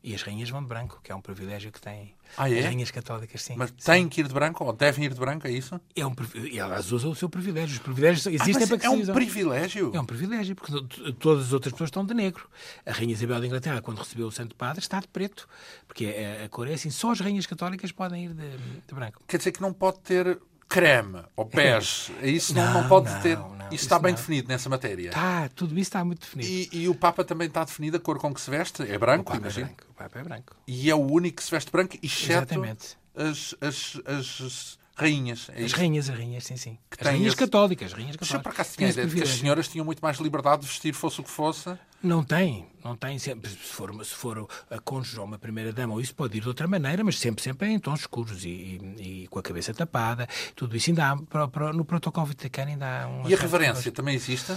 [0.05, 2.13] E as rainhas vão de branco, que é um privilégio que têm.
[2.37, 2.59] Ah, é?
[2.59, 3.55] As rainhas católicas, sim.
[3.57, 3.91] Mas sim.
[3.91, 5.81] têm que ir de branco ou devem ir de branco, é isso?
[5.95, 7.77] É um, e elas usam o seu privilégio.
[7.77, 9.15] Os privilégios existem ah, para que é um usam.
[9.15, 9.91] privilégio?
[9.95, 10.71] É um privilégio, porque
[11.13, 12.47] todas as outras pessoas estão de negro.
[12.85, 15.49] A Rainha Isabel de Inglaterra, quando recebeu o Santo Padre, está de preto.
[15.87, 16.91] Porque a, a cor é assim.
[16.91, 19.23] Só as rainhas católicas podem ir de, de branco.
[19.27, 22.13] Quer dizer que não pode ter creme ou bege.
[22.23, 23.37] Isso não, não, não pode não, ter.
[23.37, 25.09] Não, isso está bem definido nessa matéria.
[25.09, 26.47] Está, tudo isso está muito definido.
[26.47, 28.83] E, e, o Papa também está definido a cor com que se veste?
[28.83, 29.65] É branco, o Papa imagino.
[29.65, 29.83] É branco.
[29.89, 30.55] O Papa é branco.
[30.67, 32.95] E é o único que se veste branco, exceto Exatamente.
[33.15, 35.49] As, as, as rainhas.
[35.53, 36.77] É as rainhas, as rainhas, sim, sim.
[36.89, 37.37] Que as rainhas esse...
[37.37, 37.87] católicas.
[37.87, 38.43] As rainhas Mas católicas.
[38.43, 40.61] por acaso Têm tinha a esse ideia de que as senhoras tinham muito mais liberdade
[40.61, 41.77] de vestir, fosse o que fosse.
[42.05, 43.17] Não tem, não tem.
[43.17, 46.47] Sempre, se, for, se for a cônjuge ou uma primeira-dama, ou isso pode ir de
[46.47, 50.27] outra maneira, mas sempre, sempre em tons escuros e, e, e com a cabeça tapada.
[50.55, 54.13] Tudo isso ainda há, para- para- no protocolo vaticano ainda há E a reverência também
[54.15, 54.53] existe?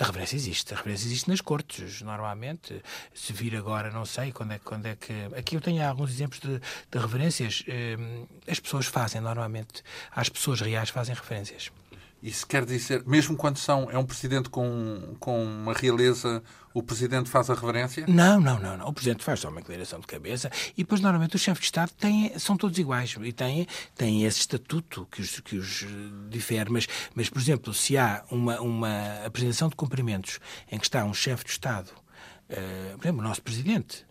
[0.00, 0.74] A reverência existe.
[0.74, 2.82] A reverência existe nas cortes, normalmente.
[3.14, 5.12] Se vir agora, não sei quando é, que- quando é que...
[5.36, 7.64] Aqui eu tenho alguns exemplos de, de reverências.
[7.68, 9.82] Hum, As pessoas fazem, normalmente.
[10.10, 11.70] As pessoas reais fazem referências.
[12.22, 16.42] Isso quer dizer, mesmo quando são, é um presidente com, com uma realeza,
[16.74, 18.04] o presidente faz a reverência?
[18.08, 18.88] Não, não, não, não.
[18.88, 21.90] O Presidente faz só uma inclinação de cabeça e depois, normalmente, os chefes de Estado
[21.92, 23.66] têm, são todos iguais e têm,
[23.96, 25.86] têm esse estatuto que os, que os eh,
[26.28, 26.70] difere.
[26.70, 30.40] Mas, mas, por exemplo, se há uma, uma apresentação de cumprimentos
[30.70, 31.90] em que está um chefe de Estado,
[32.48, 34.04] eh, por exemplo, o nosso Presidente,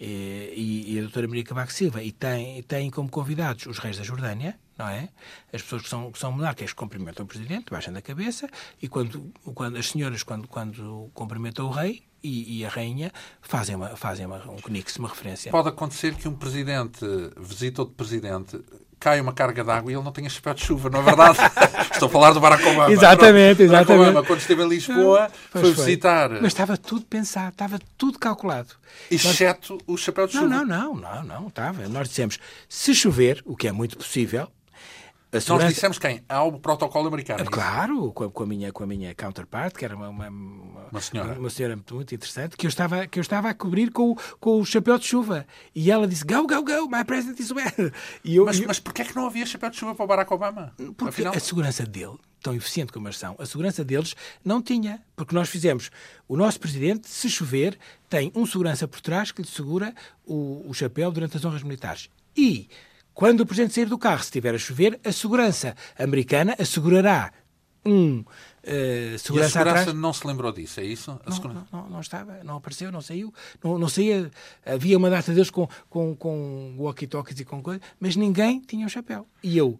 [0.00, 3.78] eh, e, e a doutora Maria Cavaco Silva, e tem, e tem como convidados os
[3.78, 5.08] reis da Jordânia, não é?
[5.52, 8.48] As pessoas que são, que são monarcas cumprimentam o Presidente, baixam da cabeça,
[8.80, 13.74] e quando, quando as senhoras, quando, quando cumprimentam o rei e, e a rainha, fazem,
[13.76, 15.50] uma, fazem uma, um conix, uma referência.
[15.50, 17.04] Pode acontecer que um presidente
[17.36, 18.60] visita outro presidente,
[19.00, 21.38] cai uma carga de água e ele não tenha chapéu de chuva, não é verdade?
[21.92, 22.92] Estou a falar do Barack Obama.
[22.92, 23.70] Exatamente, Pronto.
[23.70, 24.08] Barack exatamente.
[24.10, 25.72] Obama, quando esteve em Lisboa, foi foi.
[25.72, 28.74] visitar, Mas estava tudo pensado, estava tudo calculado.
[29.10, 30.64] exceto o chapéu de Não, chuva.
[30.64, 31.88] não, não, não, não, estava.
[31.88, 34.48] Nós dissemos, se chover, o que é muito possível,
[35.32, 35.72] a Nós segurança...
[35.72, 36.22] dissemos quem?
[36.28, 37.40] Há o protocolo americano.
[37.40, 37.50] é isso?
[37.50, 41.00] Claro, com a, com a minha, com a minha counterpart, que era uma, uma, Uma
[41.00, 41.38] senhora.
[41.38, 44.16] uma senhora muito, muito interessante, que eu, estava, que eu estava a cobrir com, o-
[44.38, 45.46] com o chapéu de chuva.
[45.74, 47.64] E ela disse, go, go, go, my president is well.
[48.22, 50.06] E eu, Mas, eu- mas porquê é que não havia chapéu de chuva para o
[50.06, 50.74] Barack Obama?
[50.96, 54.14] porque Afinal, a segurança dele, tão eficiente como eles são, a segurança deles
[54.44, 55.00] não tinha.
[55.16, 55.90] Porque nós fizemos,
[56.28, 57.78] o nosso presidente, se chover,
[58.08, 59.94] tem um segurança por trás que lhe segura
[60.26, 62.10] o, o chapéu durante as honras militares.
[62.36, 62.68] E
[63.14, 67.32] quando o Presidente sair do carro, se estiver a chover, a segurança americana assegurará
[67.84, 71.10] um uh, segurança, a segurança não se lembrou disso, é isso?
[71.10, 73.32] Não, não, não, não, estava, não apareceu, não saiu,
[73.62, 74.30] não, não saía.
[74.64, 78.90] Havia uma data deles com, com, com walkie-talkies e com coisas, mas ninguém tinha o
[78.90, 79.26] chapéu.
[79.42, 79.78] E eu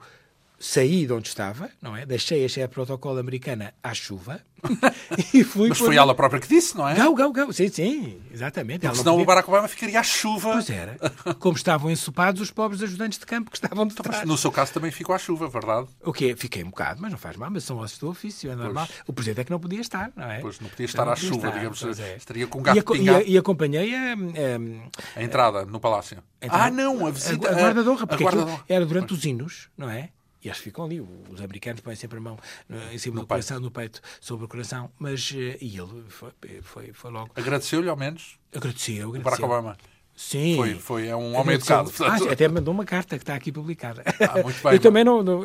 [0.62, 2.06] saí de onde estava, não é?
[2.06, 4.40] Deixei a chefe protocolo americana à chuva
[5.34, 5.68] e fui.
[5.68, 6.94] Mas foi ela própria que disse, não é?
[6.94, 7.52] Gau, gau, gau.
[7.52, 8.82] Sim, sim, exatamente.
[8.82, 9.24] Porque senão podia...
[9.24, 10.52] o Barack Obama ficaria à chuva.
[10.52, 10.96] Pois era.
[11.40, 14.24] Como estavam ensopados os pobres ajudantes de campo que estavam de trás.
[14.24, 15.88] No seu caso também ficou à chuva, verdade?
[16.00, 16.36] O quê?
[16.36, 18.86] Fiquei um bocado, mas não faz mal, mas são ossos do ofício, é normal.
[18.86, 19.02] Pois.
[19.08, 20.38] O presidente é que não podia estar, não é?
[20.38, 21.98] Pois, não podia estar não à podia chuva, estar, digamos.
[21.98, 22.16] É.
[22.16, 26.18] Estaria com um gato e, a, e, e acompanhei a, a, a entrada no palácio.
[26.40, 27.50] Entrada, ah, não, a visita.
[27.50, 29.18] A, guarda de honra, porque guarda era durante pois.
[29.18, 30.10] os hinos, não é?
[30.45, 32.38] E eles ficam ali, os americanos põem sempre a mão
[32.90, 36.32] em cima no do coração, no peito, sobre o coração, mas e ele foi,
[36.62, 37.30] foi, foi logo.
[37.36, 38.38] Agradeceu-lhe ao menos?
[38.55, 39.22] Agradeceu, agradeceu.
[39.22, 39.76] Barack Obama.
[40.14, 40.56] Sim.
[40.56, 41.90] Foi, foi, é um homem educado.
[42.00, 44.02] Ah, até mandou uma carta que está aqui publicada.
[44.20, 44.72] Ah, muito bem.
[44.74, 45.42] Eu também não, não...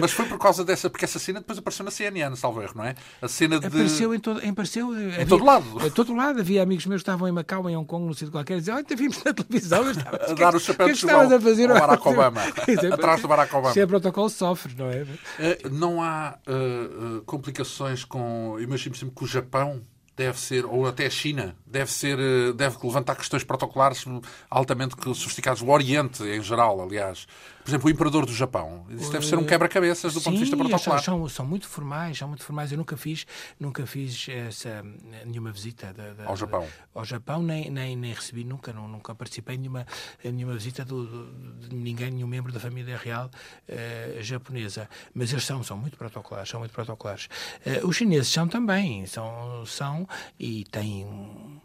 [0.00, 2.84] Mas foi por causa dessa, porque essa cena depois apareceu na CNN, salvo erro, não
[2.84, 2.94] é?
[3.20, 3.66] A cena de...
[3.66, 5.86] Apareceu em todo, apareceu, em havia, todo lado.
[5.86, 6.40] Em todo lado.
[6.40, 8.76] Havia amigos meus que estavam em Macau, em Hong Kong, no sítio qualquer, e diziam,
[8.76, 9.84] olha, vimos na televisão.
[9.84, 12.40] Eu estava, a dar o chapéu que, de estavas a fazer ao Barack Obama.
[12.92, 13.72] Atrás do Barack Obama.
[13.72, 15.02] Se é protocolo, sofre, não é?
[15.02, 18.58] Uh, não há uh, complicações com...
[18.60, 19.82] Imagino sempre que o Japão
[20.20, 24.04] deve ser, ou até a China, deve ser, eh, deve levantar questões protocolares
[24.50, 25.62] altamente sofisticadas.
[25.62, 27.26] O Oriente, em geral, aliás.
[27.70, 28.84] Por exemplo, o Imperador do Japão.
[28.90, 31.02] Isso deve ser um quebra-cabeças do ponto de vista protocolar.
[31.02, 32.72] São, são muito formais, são muito formais.
[32.72, 33.24] Eu nunca fiz,
[33.60, 34.84] nunca fiz essa,
[35.24, 36.66] nenhuma visita da, da, ao Japão.
[36.92, 39.86] Ao Japão, nem, nem, nem recebi nunca, não, nunca participei em nenhuma,
[40.24, 43.30] nenhuma visita do, do, de ninguém, nenhum membro da família real
[43.68, 44.88] uh, japonesa.
[45.14, 47.28] Mas eles são, são muito protocolares, são muito protocolares.
[47.64, 50.08] Uh, os chineses são também, são, são
[50.40, 51.60] e têm um,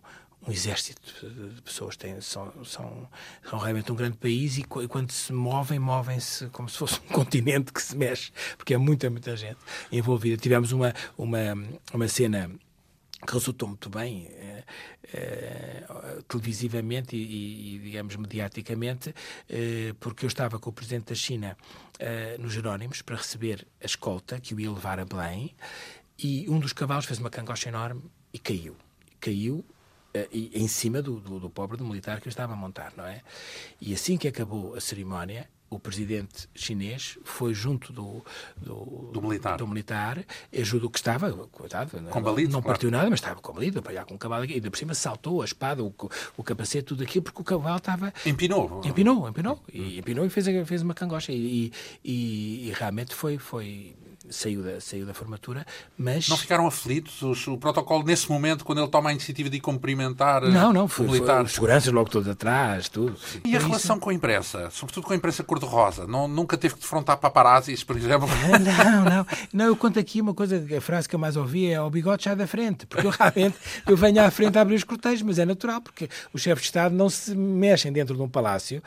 [0.48, 3.10] um exército de pessoas, têm, são, são,
[3.44, 7.08] são realmente um grande país e, e quando se movem, movem-se como se fosse um
[7.14, 9.58] continente que se mexe, porque é muita, muita gente
[9.92, 10.38] envolvida.
[10.38, 11.40] Tivemos uma, uma,
[11.94, 12.52] uma cena
[13.26, 14.64] que resultou muito bem eh,
[15.14, 15.84] eh,
[16.28, 19.14] televisivamente e, e, digamos, mediaticamente,
[19.50, 21.58] eh, porque eu estava com o Presidente da China
[22.40, 25.56] nos Jerónimos para receber a escolta que o ia levar a Belém
[26.20, 28.76] e um dos cavalos fez uma cangocha enorme e caiu.
[29.22, 29.66] Caiu
[30.32, 33.22] em cima do, do, do, pobre do militar que estava a montar, não é?
[33.82, 38.24] E assim que acabou a cerimónia, o presidente chinês foi junto do,
[38.56, 40.24] do, do militar, do militar
[40.58, 42.74] ajudou que estava, coitado, combalido, não, claro.
[42.74, 45.46] partiu nada, mas estava combalido, apanhar com o cavalo, e ainda por cima saltou a
[45.46, 45.94] espada, o,
[46.38, 48.14] o capacete, tudo aquilo, porque o cavalo estava...
[48.26, 48.82] Empinou.
[48.86, 51.72] Empinou, empinou, e, empinou e fez, fez uma cangocha, e,
[52.04, 53.38] e, e realmente foi...
[53.38, 53.96] foi
[54.30, 55.66] saiu da, saiu da formatura,
[55.98, 56.28] mas...
[56.28, 57.22] Não ficaram aflitos?
[57.22, 61.08] Os, o protocolo, nesse momento, quando ele toma a iniciativa de cumprimentar não, não, foi.
[61.08, 63.16] Foi, os seguranças logo todos atrás, tudo.
[63.44, 64.70] E a relação com a imprensa?
[64.72, 66.06] Sobretudo com a imprensa cor-de-rosa?
[66.08, 68.28] Nunca teve que defrontar paparazzis, por exemplo?
[68.66, 69.28] Não, não.
[69.54, 72.24] Não, eu conto aqui uma coisa, a frase que eu mais ouvi é o bigode
[72.24, 73.58] sai da frente, porque eu realmente
[73.88, 76.68] eu venho à frente a abrir os cortejos, mas é natural, porque os chefes de
[76.68, 78.82] Estado não se mexem dentro de um palácio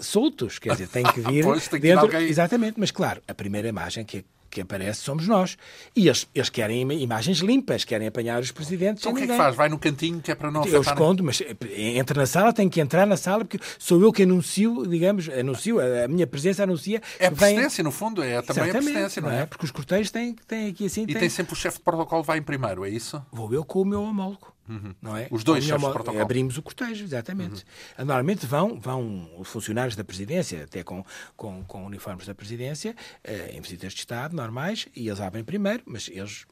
[0.00, 2.04] soltos, quer dizer, têm que vir pois, tem que dentro...
[2.04, 2.28] alguém...
[2.28, 4.24] Exatamente, mas claro, a primeira imagem que
[4.60, 5.56] aparece somos nós.
[5.94, 9.02] E eles, eles querem imagens limpas, querem apanhar os presidentes.
[9.02, 9.54] Então o que é que faz?
[9.54, 11.42] Vai no cantinho que é para não Eu escondo, mas
[11.76, 15.78] entra na sala, tem que entrar na sala, porque sou eu que anuncio, digamos, anuncio,
[15.80, 17.00] a minha presença anuncia.
[17.18, 17.84] É a presidência, vem...
[17.84, 19.46] no fundo, é também Exatamente, a presidência, não é?
[19.46, 21.02] Porque os cortejos têm, têm aqui assim.
[21.02, 21.16] E tem...
[21.16, 23.24] tem sempre o chefe de protocolo vai em primeiro, é isso?
[23.32, 24.57] Vou eu com o meu homólogo.
[24.68, 24.94] Uhum.
[25.00, 25.28] Não é?
[25.30, 26.22] Os dois chefes de protocolo.
[26.22, 27.64] Abrimos o cortejo, exatamente.
[27.98, 28.04] Uhum.
[28.04, 31.04] Normalmente vão, vão os funcionários da presidência, até com,
[31.36, 32.94] com, com uniformes da presidência,
[33.24, 36.46] eh, em visitas de Estado normais, e eles abrem primeiro, mas eles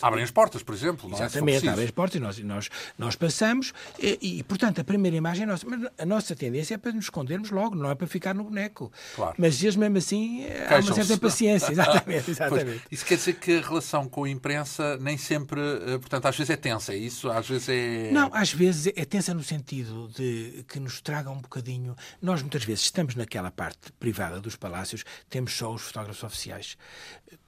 [0.00, 1.08] Abrem as portas, por exemplo.
[1.08, 1.22] Não é?
[1.22, 1.70] Exatamente, é?
[1.70, 3.72] abrem as portas e nós, nós, nós passamos.
[3.98, 5.66] E, e, portanto, a primeira imagem é nossa.
[5.68, 8.92] Mas a nossa tendência é para nos escondermos logo, não é para ficar no boneco.
[9.16, 9.34] Claro.
[9.36, 11.72] Mas eles, mesmo assim, há uma certa paciência.
[11.72, 12.64] Exatamente, exatamente.
[12.64, 15.60] Pois, isso quer dizer que a relação com a imprensa nem sempre.
[15.60, 17.28] Eh, portanto, às vezes é tensa, é isso?
[17.28, 18.10] Às vezes é.
[18.12, 21.96] Não, às vezes é tensa no sentido de que nos traga um bocadinho.
[22.22, 26.76] Nós, muitas vezes, estamos naquela parte privada dos palácios, temos só os fotógrafos oficiais.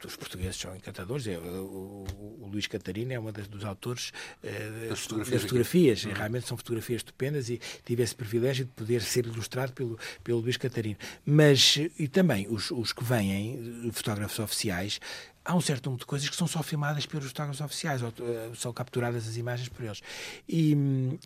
[0.04, 1.26] Os portugueses são encantadores.
[1.26, 2.04] É, o,
[2.40, 4.12] o Luís Catarina é um dos autores
[4.42, 5.34] uh, das fotografias.
[5.34, 6.04] Das fotografias.
[6.04, 6.12] Uhum.
[6.12, 10.56] Realmente são fotografias estupendas e tive esse privilégio de poder ser ilustrado pelo, pelo Luís
[10.56, 10.98] Catarina.
[11.24, 15.00] Mas, e também, os, os que vêm, fotógrafos oficiais,
[15.48, 18.54] há um certo número de coisas que são só filmadas pelos fotógrafos oficiais, ou uh,
[18.54, 20.02] são capturadas as imagens por eles.
[20.46, 20.76] E,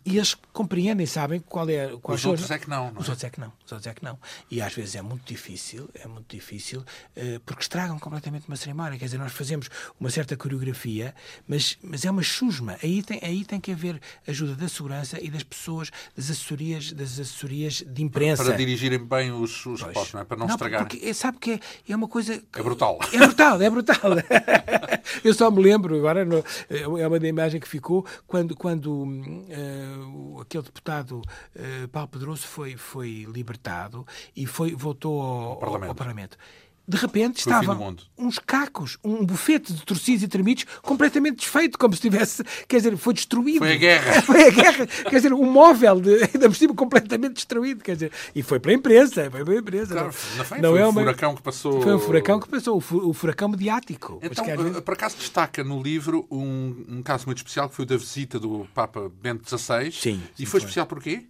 [0.05, 1.89] e eles compreendem, sabem qual é...
[2.01, 3.01] Qual os outros é que não, não é?
[3.01, 3.51] Os outros é que não.
[3.65, 4.17] Os outros é que não.
[4.49, 8.97] E às vezes é muito difícil, é muito difícil, uh, porque estragam completamente uma cerimónia.
[8.97, 9.69] Quer dizer, nós fazemos
[9.99, 11.13] uma certa coreografia,
[11.45, 12.77] mas, mas é uma chusma.
[12.81, 17.19] Aí tem, aí tem que haver ajuda da segurança e das pessoas, das assessorias, das
[17.19, 18.45] assessorias de imprensa.
[18.45, 20.23] Para dirigirem bem os, os postos, não é?
[20.23, 20.87] Para não, não estragar.
[20.87, 21.59] Porque, é, sabe que é,
[21.89, 22.41] é uma coisa...
[22.53, 22.99] É brutal.
[23.11, 24.12] É brutal, é brutal.
[25.23, 30.41] Eu só me lembro, agora, no, é uma da imagem que ficou, quando, quando uh,
[30.41, 31.21] aquele deputado
[31.55, 34.05] uh, Paulo Pedroso foi, foi libertado
[34.35, 35.89] e foi, voltou ao, ao Parlamento.
[35.89, 36.37] Ao Parlamento
[36.85, 42.01] de repente estavam uns cacos, um bufete de torcidos e tremidos completamente desfeito, como se
[42.01, 43.59] tivesse, quer dizer, foi destruído.
[43.59, 44.21] Foi a guerra.
[44.23, 48.11] Foi a guerra, quer dizer, um móvel de, ainda por cima completamente destruído, quer dizer,
[48.33, 49.93] e foi para a imprensa, foi para a imprensa.
[49.93, 51.01] Claro, não, não, não foi é um uma...
[51.01, 51.81] furacão que passou.
[51.81, 54.19] Foi um furacão que passou, o furacão mediático.
[54.21, 54.79] Então, vezes...
[54.81, 58.39] por acaso destaca no livro um, um caso muito especial que foi o da visita
[58.39, 59.91] do Papa Bento XVI.
[59.91, 60.21] Sim.
[60.37, 61.25] E foi, foi especial porquê?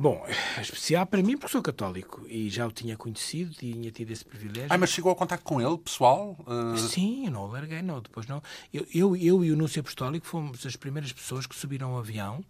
[0.00, 0.24] Bom,
[0.58, 4.68] especial para mim porque sou católico e já o tinha conhecido, tinha tido esse privilégio.
[4.70, 6.38] Ah, mas chegou a contato com ele, pessoal?
[6.46, 6.74] Uh...
[6.78, 8.42] Sim, eu não o larguei, não, depois não.
[8.72, 12.42] Eu, eu, eu e o Núncio Apostólico fomos as primeiras pessoas que subiram ao avião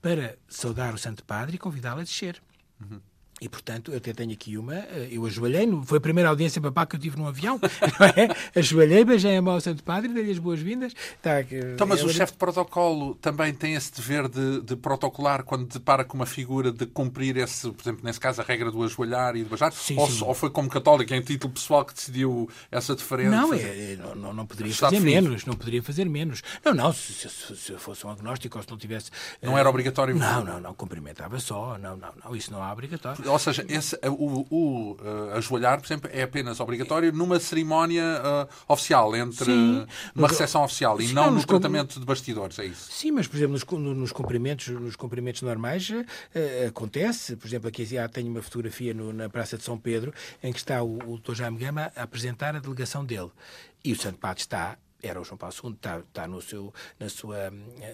[0.00, 2.42] para saudar o Santo Padre e convidá-lo a descer.
[2.80, 2.98] Uhum.
[3.40, 4.74] E, portanto, eu até tenho aqui uma.
[4.74, 7.60] Eh, eu ajoelhei, foi a primeira audiência papá que eu tive num avião,
[7.98, 8.28] não é?
[8.56, 10.94] Ajoelhei, beijei a mão ao Santo Padre, dei-lhe as boas-vindas.
[11.20, 15.66] Tá, então, mas o chefe de protocolo também tem esse dever de, de protocolar quando
[15.66, 19.34] depara com uma figura de cumprir esse, por exemplo, nesse caso, a regra do ajoelhar
[19.34, 19.72] e do beijar?
[19.72, 20.24] Sim, ou, sim.
[20.24, 23.30] ou foi como católico, em título pessoal, que decidiu essa diferença?
[23.30, 26.40] Não, é, não, não, poderia Está fazer menos, não poderia fazer menos.
[26.64, 29.10] Não, não, se, se, se, fosse um agnóstico ou se não tivesse.
[29.42, 30.14] Não era obrigatório?
[30.14, 33.23] Não, não, não, cumprimentava só, não, não, não, isso não é obrigatório.
[33.26, 38.72] Ou seja, esse o, o uh, ajoelhar, por exemplo, é apenas obrigatório numa cerimónia uh,
[38.72, 42.90] oficial, entre Sim, uma recepção oficial e não, não no tratamento de bastidores, é isso?
[42.90, 47.36] Sim, mas, por exemplo, nos, nos cumprimentos, nos cumprimentos normais uh, acontece.
[47.36, 50.12] Por exemplo, aqui já tenho uma fotografia no, na Praça de São Pedro
[50.42, 51.34] em que está o, o Dr.
[51.34, 53.30] Jaime Gama a apresentar a delegação dele.
[53.84, 57.08] E o Santo Padre está era o João Paulo II, está, está no seu, na
[57.08, 57.50] sua,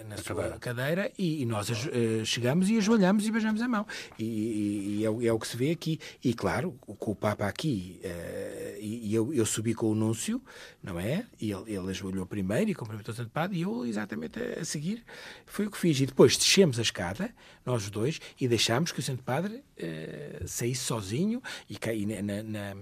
[0.07, 3.85] na sua cadeira, cadeira e, e, nós uh, chegamos e ajoelhamos e beijamos a mão.
[4.17, 5.99] E, e, e é, é, o que se vê aqui.
[6.23, 10.41] E claro, com o Papa aqui, uh, e, eu, eu subi com o Núncio,
[10.81, 11.25] não é?
[11.39, 14.65] E ele, ele ajoelhou primeiro e cumprimentou o Santo Padre, e eu exatamente a, a,
[14.65, 15.03] seguir
[15.45, 15.99] foi o que fiz.
[15.99, 17.33] E depois descemos a escada,
[17.65, 22.43] nós dois, e deixámos que o Santo Padre uh, saísse sozinho e caí na, na,
[22.43, 22.75] na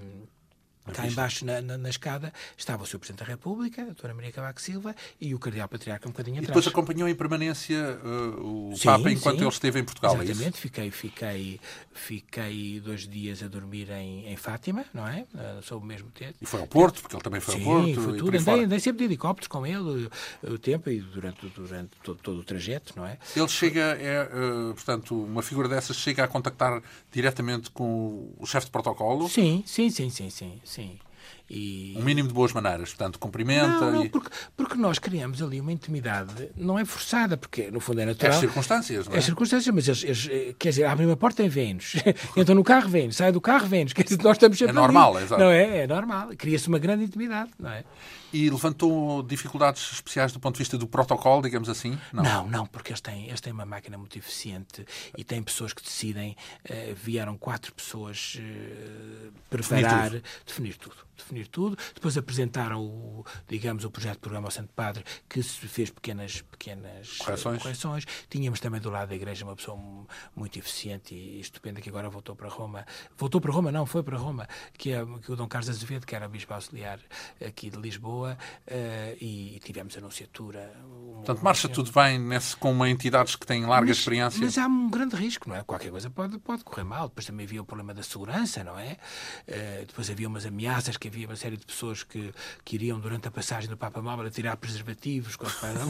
[0.94, 3.00] Cá embaixo, na, na, na, escada, estava o Sr.
[3.00, 6.46] Presidente da República, a Doutora Maria Cavaco Silva, e o Cardeal Patriarca um bocadinho atrás.
[6.46, 9.44] E depois acompanhou em permanência uh, o sim, Papa enquanto sim.
[9.44, 11.60] ele esteve em Portugal, é Exatamente, é fiquei, fiquei,
[11.94, 15.26] fiquei dois dias a dormir em, em Fátima, não é?
[15.34, 16.36] Uh, sob o mesmo tempo.
[16.42, 18.02] E foi ao Porto, porque ele também foi sim, ao Porto.
[18.02, 18.38] Foi tudo.
[18.38, 20.10] Andei, andei, sempre de helicópteros com ele
[20.44, 23.18] o, o tempo e durante, durante todo, todo, o trajeto, não é?
[23.36, 28.66] Ele chega, é, uh, portanto, uma figura dessas chega a contactar diretamente com o chefe
[28.68, 29.30] de protocolo?
[29.30, 30.62] Sim, sim, sim, sim, sim.
[30.64, 30.79] sim.
[31.50, 31.96] E...
[31.98, 33.68] Um mínimo de boas maneiras, portanto, cumprimenta.
[33.80, 34.10] Não, não e...
[34.10, 38.32] porque, porque nós criamos ali uma intimidade, não é forçada, porque no fundo é natural.
[38.32, 39.16] É as circunstâncias, não é?
[39.16, 41.96] É as circunstâncias, mas eles, eles, eh, quer dizer, abrem uma porta e vêm-nos.
[42.38, 43.16] Entram no carro, vêm-nos.
[43.16, 43.94] Saem do carro, vêm-nos.
[44.00, 44.72] Quer dizer, nós estamos sempre.
[44.72, 45.42] É normal, exato.
[45.42, 45.80] Não é?
[45.80, 46.30] É normal.
[46.38, 47.84] Cria-se uma grande intimidade, não é?
[48.32, 51.98] E levantou dificuldades especiais do ponto de vista do protocolo, digamos assim?
[52.14, 54.86] Não, não, não porque eles têm, eles têm uma máquina muito eficiente
[55.18, 56.36] e têm pessoas que decidem.
[56.70, 60.24] Uh, vieram quatro pessoas uh, preparar, definir tudo.
[60.46, 61.10] definir tudo.
[61.18, 61.78] Definir tudo.
[61.94, 66.42] Depois apresentaram, o, digamos, o projeto de programa ao Santo Padre, que se fez pequenas,
[66.42, 67.62] pequenas correções.
[67.62, 68.06] correções.
[68.30, 69.78] Tínhamos também do lado da Igreja uma pessoa
[70.34, 72.86] muito eficiente e estupenda que agora voltou para Roma.
[73.18, 76.16] Voltou para Roma, não, foi para Roma, que é que o Dom Carlos Azevedo, que
[76.16, 77.00] era bispo auxiliar
[77.46, 80.72] aqui de Lisboa Lisboa uh, e tivemos a anunciatura.
[81.16, 84.40] Portanto, marcha tudo bem nesse, com uma entidades que têm larga mas, experiência.
[84.42, 85.64] Mas há um grande risco, não é?
[85.64, 87.08] Qualquer coisa pode, pode correr mal.
[87.08, 88.98] Depois também havia o problema da segurança, não é?
[89.48, 93.28] Uh, depois havia umas ameaças que havia uma série de pessoas que, que iriam durante
[93.28, 95.38] a passagem do Papa Móvel tirar preservativos.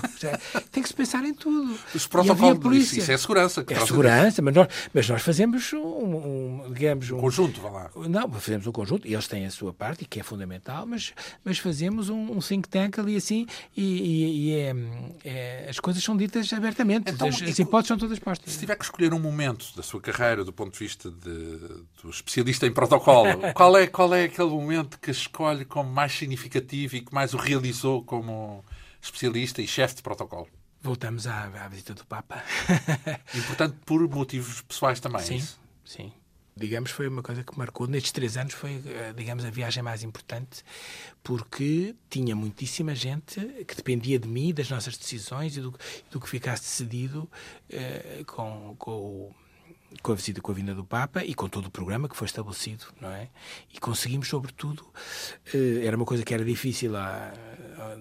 [0.72, 1.78] Tem que se pensar em tudo.
[1.94, 3.66] Os protocolos, isso, isso, é segurança.
[3.68, 7.12] é segurança, mas nós, mas nós fazemos um, um digamos...
[7.12, 7.92] Um, conjunto, vá lá.
[7.96, 11.14] Não, fazemos um conjunto, eles têm a sua parte, que é fundamental, mas,
[11.44, 13.45] mas fazemos um, um think tank ali assim
[13.76, 14.76] e, e, e é,
[15.24, 17.11] é, as coisas são ditas abertamente.
[17.11, 18.53] Então, as, as hipóteses são todas postas.
[18.53, 21.57] Se tiver que escolher um momento da sua carreira do ponto de vista de,
[22.01, 26.95] do especialista em protocolo, qual, é, qual é aquele momento que escolhe como mais significativo
[26.95, 28.63] e que mais o realizou como
[29.01, 30.47] especialista e chefe de protocolo?
[30.82, 32.43] Voltamos à, à visita do Papa.
[33.36, 35.59] e, portanto, por motivos pessoais também, sim, é isso?
[35.84, 36.11] Sim,
[36.60, 37.88] digamos, foi uma coisa que marcou.
[37.88, 40.64] Nestes três anos foi, eh, digamos, a viagem mais importante,
[41.24, 45.74] porque tinha muitíssima gente que dependia de mim, das nossas decisões e do,
[46.12, 47.30] do que ficasse decidido
[47.70, 49.36] eh, com, com o
[50.03, 52.26] com a visita com a vinda do Papa e com todo o programa que foi
[52.26, 53.28] estabelecido, não é?
[53.74, 54.86] E conseguimos, sobretudo,
[55.53, 56.95] eh, era uma coisa que era difícil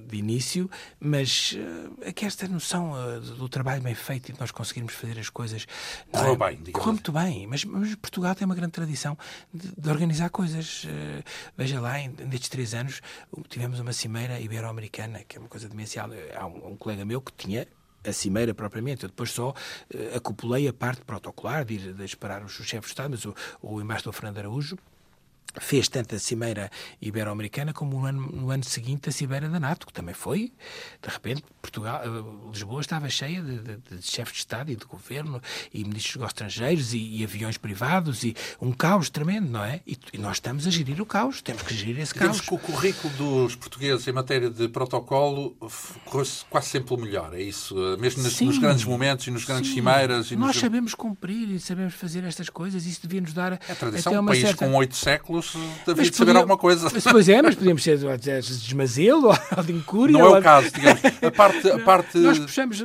[0.06, 0.70] de início,
[1.00, 5.18] mas uh, aqui esta noção uh, do trabalho bem feito e de nós conseguirmos fazer
[5.18, 5.66] as coisas.
[6.10, 6.36] Correu é?
[6.36, 6.72] bem.
[6.72, 9.16] Correu muito bem, mas, mas, Portugal tem uma grande tradição
[9.52, 10.84] de, de organizar coisas.
[10.84, 11.22] Uh,
[11.56, 13.00] veja lá, nestes três anos
[13.48, 16.08] tivemos uma cimeira ibero-americana, que é uma coisa demencial.
[16.34, 17.66] Há um, um colega meu que tinha
[18.04, 19.04] a cimeira propriamente.
[19.04, 22.86] Eu depois só uh, acopulei a parte protocolar de, ir, de esperar os chefes de
[22.88, 24.76] Estado, mas o, o embaixador Fernando Araújo
[25.60, 26.70] fez tanto a Cimeira
[27.00, 30.52] Ibero-Americana como no ano, no ano, seguinte a Cimeira da NATO, que também foi.
[31.02, 34.84] De repente, Portugal, eh, Lisboa estava cheia de, de, de chefes de Estado e de
[34.84, 35.40] governo
[35.72, 39.80] e ministros dos estrangeiros e, e, aviões privados e um caos tremendo, não é?
[39.86, 42.40] E, e, nós estamos a gerir o caos, temos que gerir esse caos.
[42.40, 45.56] que o currículo dos portugueses em matéria de protocolo
[46.04, 47.74] corre quase sempre o melhor, é isso?
[47.98, 49.76] Mesmo nos, nos grandes momentos e nos grandes sim.
[49.76, 50.30] cimeiras.
[50.32, 50.56] nós nos...
[50.56, 53.52] sabemos cumprir e sabemos fazer estas coisas, isso devia nos dar.
[53.52, 54.66] É a tradição, um uma país certa...
[54.66, 55.37] com oito séculos
[55.86, 56.88] havia de saber alguma coisa.
[56.92, 60.18] Mas, pois é, mas podíamos ser de desmazelo ou de incúria.
[60.18, 61.00] Não é o caso, digamos.
[61.04, 62.18] A parte, a parte...
[62.18, 62.82] Nós puxamos,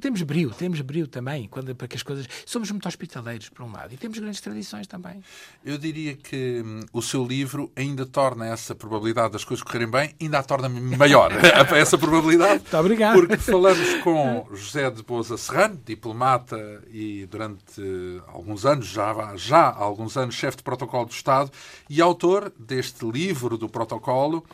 [0.00, 2.26] temos brio, temos brio também, quando, para que as coisas...
[2.46, 5.22] Somos muito hospitaleiros, por um lado, e temos grandes tradições também.
[5.64, 10.14] Eu diria que hum, o seu livro ainda torna essa probabilidade das coisas correrem bem,
[10.20, 11.30] ainda a torna maior,
[11.74, 12.60] essa probabilidade.
[12.60, 13.14] Muito obrigado.
[13.14, 16.56] Porque falamos com José de Boza Serrano, diplomata
[16.90, 17.82] e durante
[18.28, 21.50] alguns anos, já, já há alguns anos, chefe de protocolo do Estado
[21.96, 24.44] e autor deste livro do protocolo,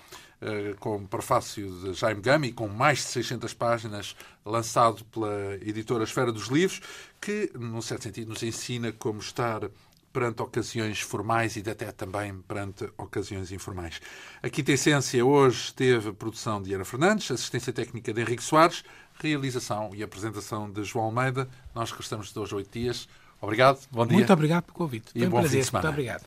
[0.43, 4.14] eh, com prefácio de Jaime Gama com mais de 600 páginas,
[4.45, 6.82] lançado pela editora Esfera dos Livros,
[7.18, 9.70] que, num certo sentido, nos ensina como estar
[10.12, 14.03] perante ocasiões formais e até também perante ocasiões informais.
[14.43, 18.84] A Quinta Essência hoje teve produção de Ana Fernandes, assistência técnica de Henrique Soares,
[19.14, 21.49] realização e apresentação de João Almeida.
[21.74, 23.09] Nós restamos de hoje oito dias.
[23.41, 24.16] Obrigado, bom dia.
[24.16, 25.11] Muito obrigado pelo convite.
[25.14, 25.59] E Foi um bom prazer.
[25.59, 25.88] Fim de semana.
[25.88, 26.24] Muito obrigado.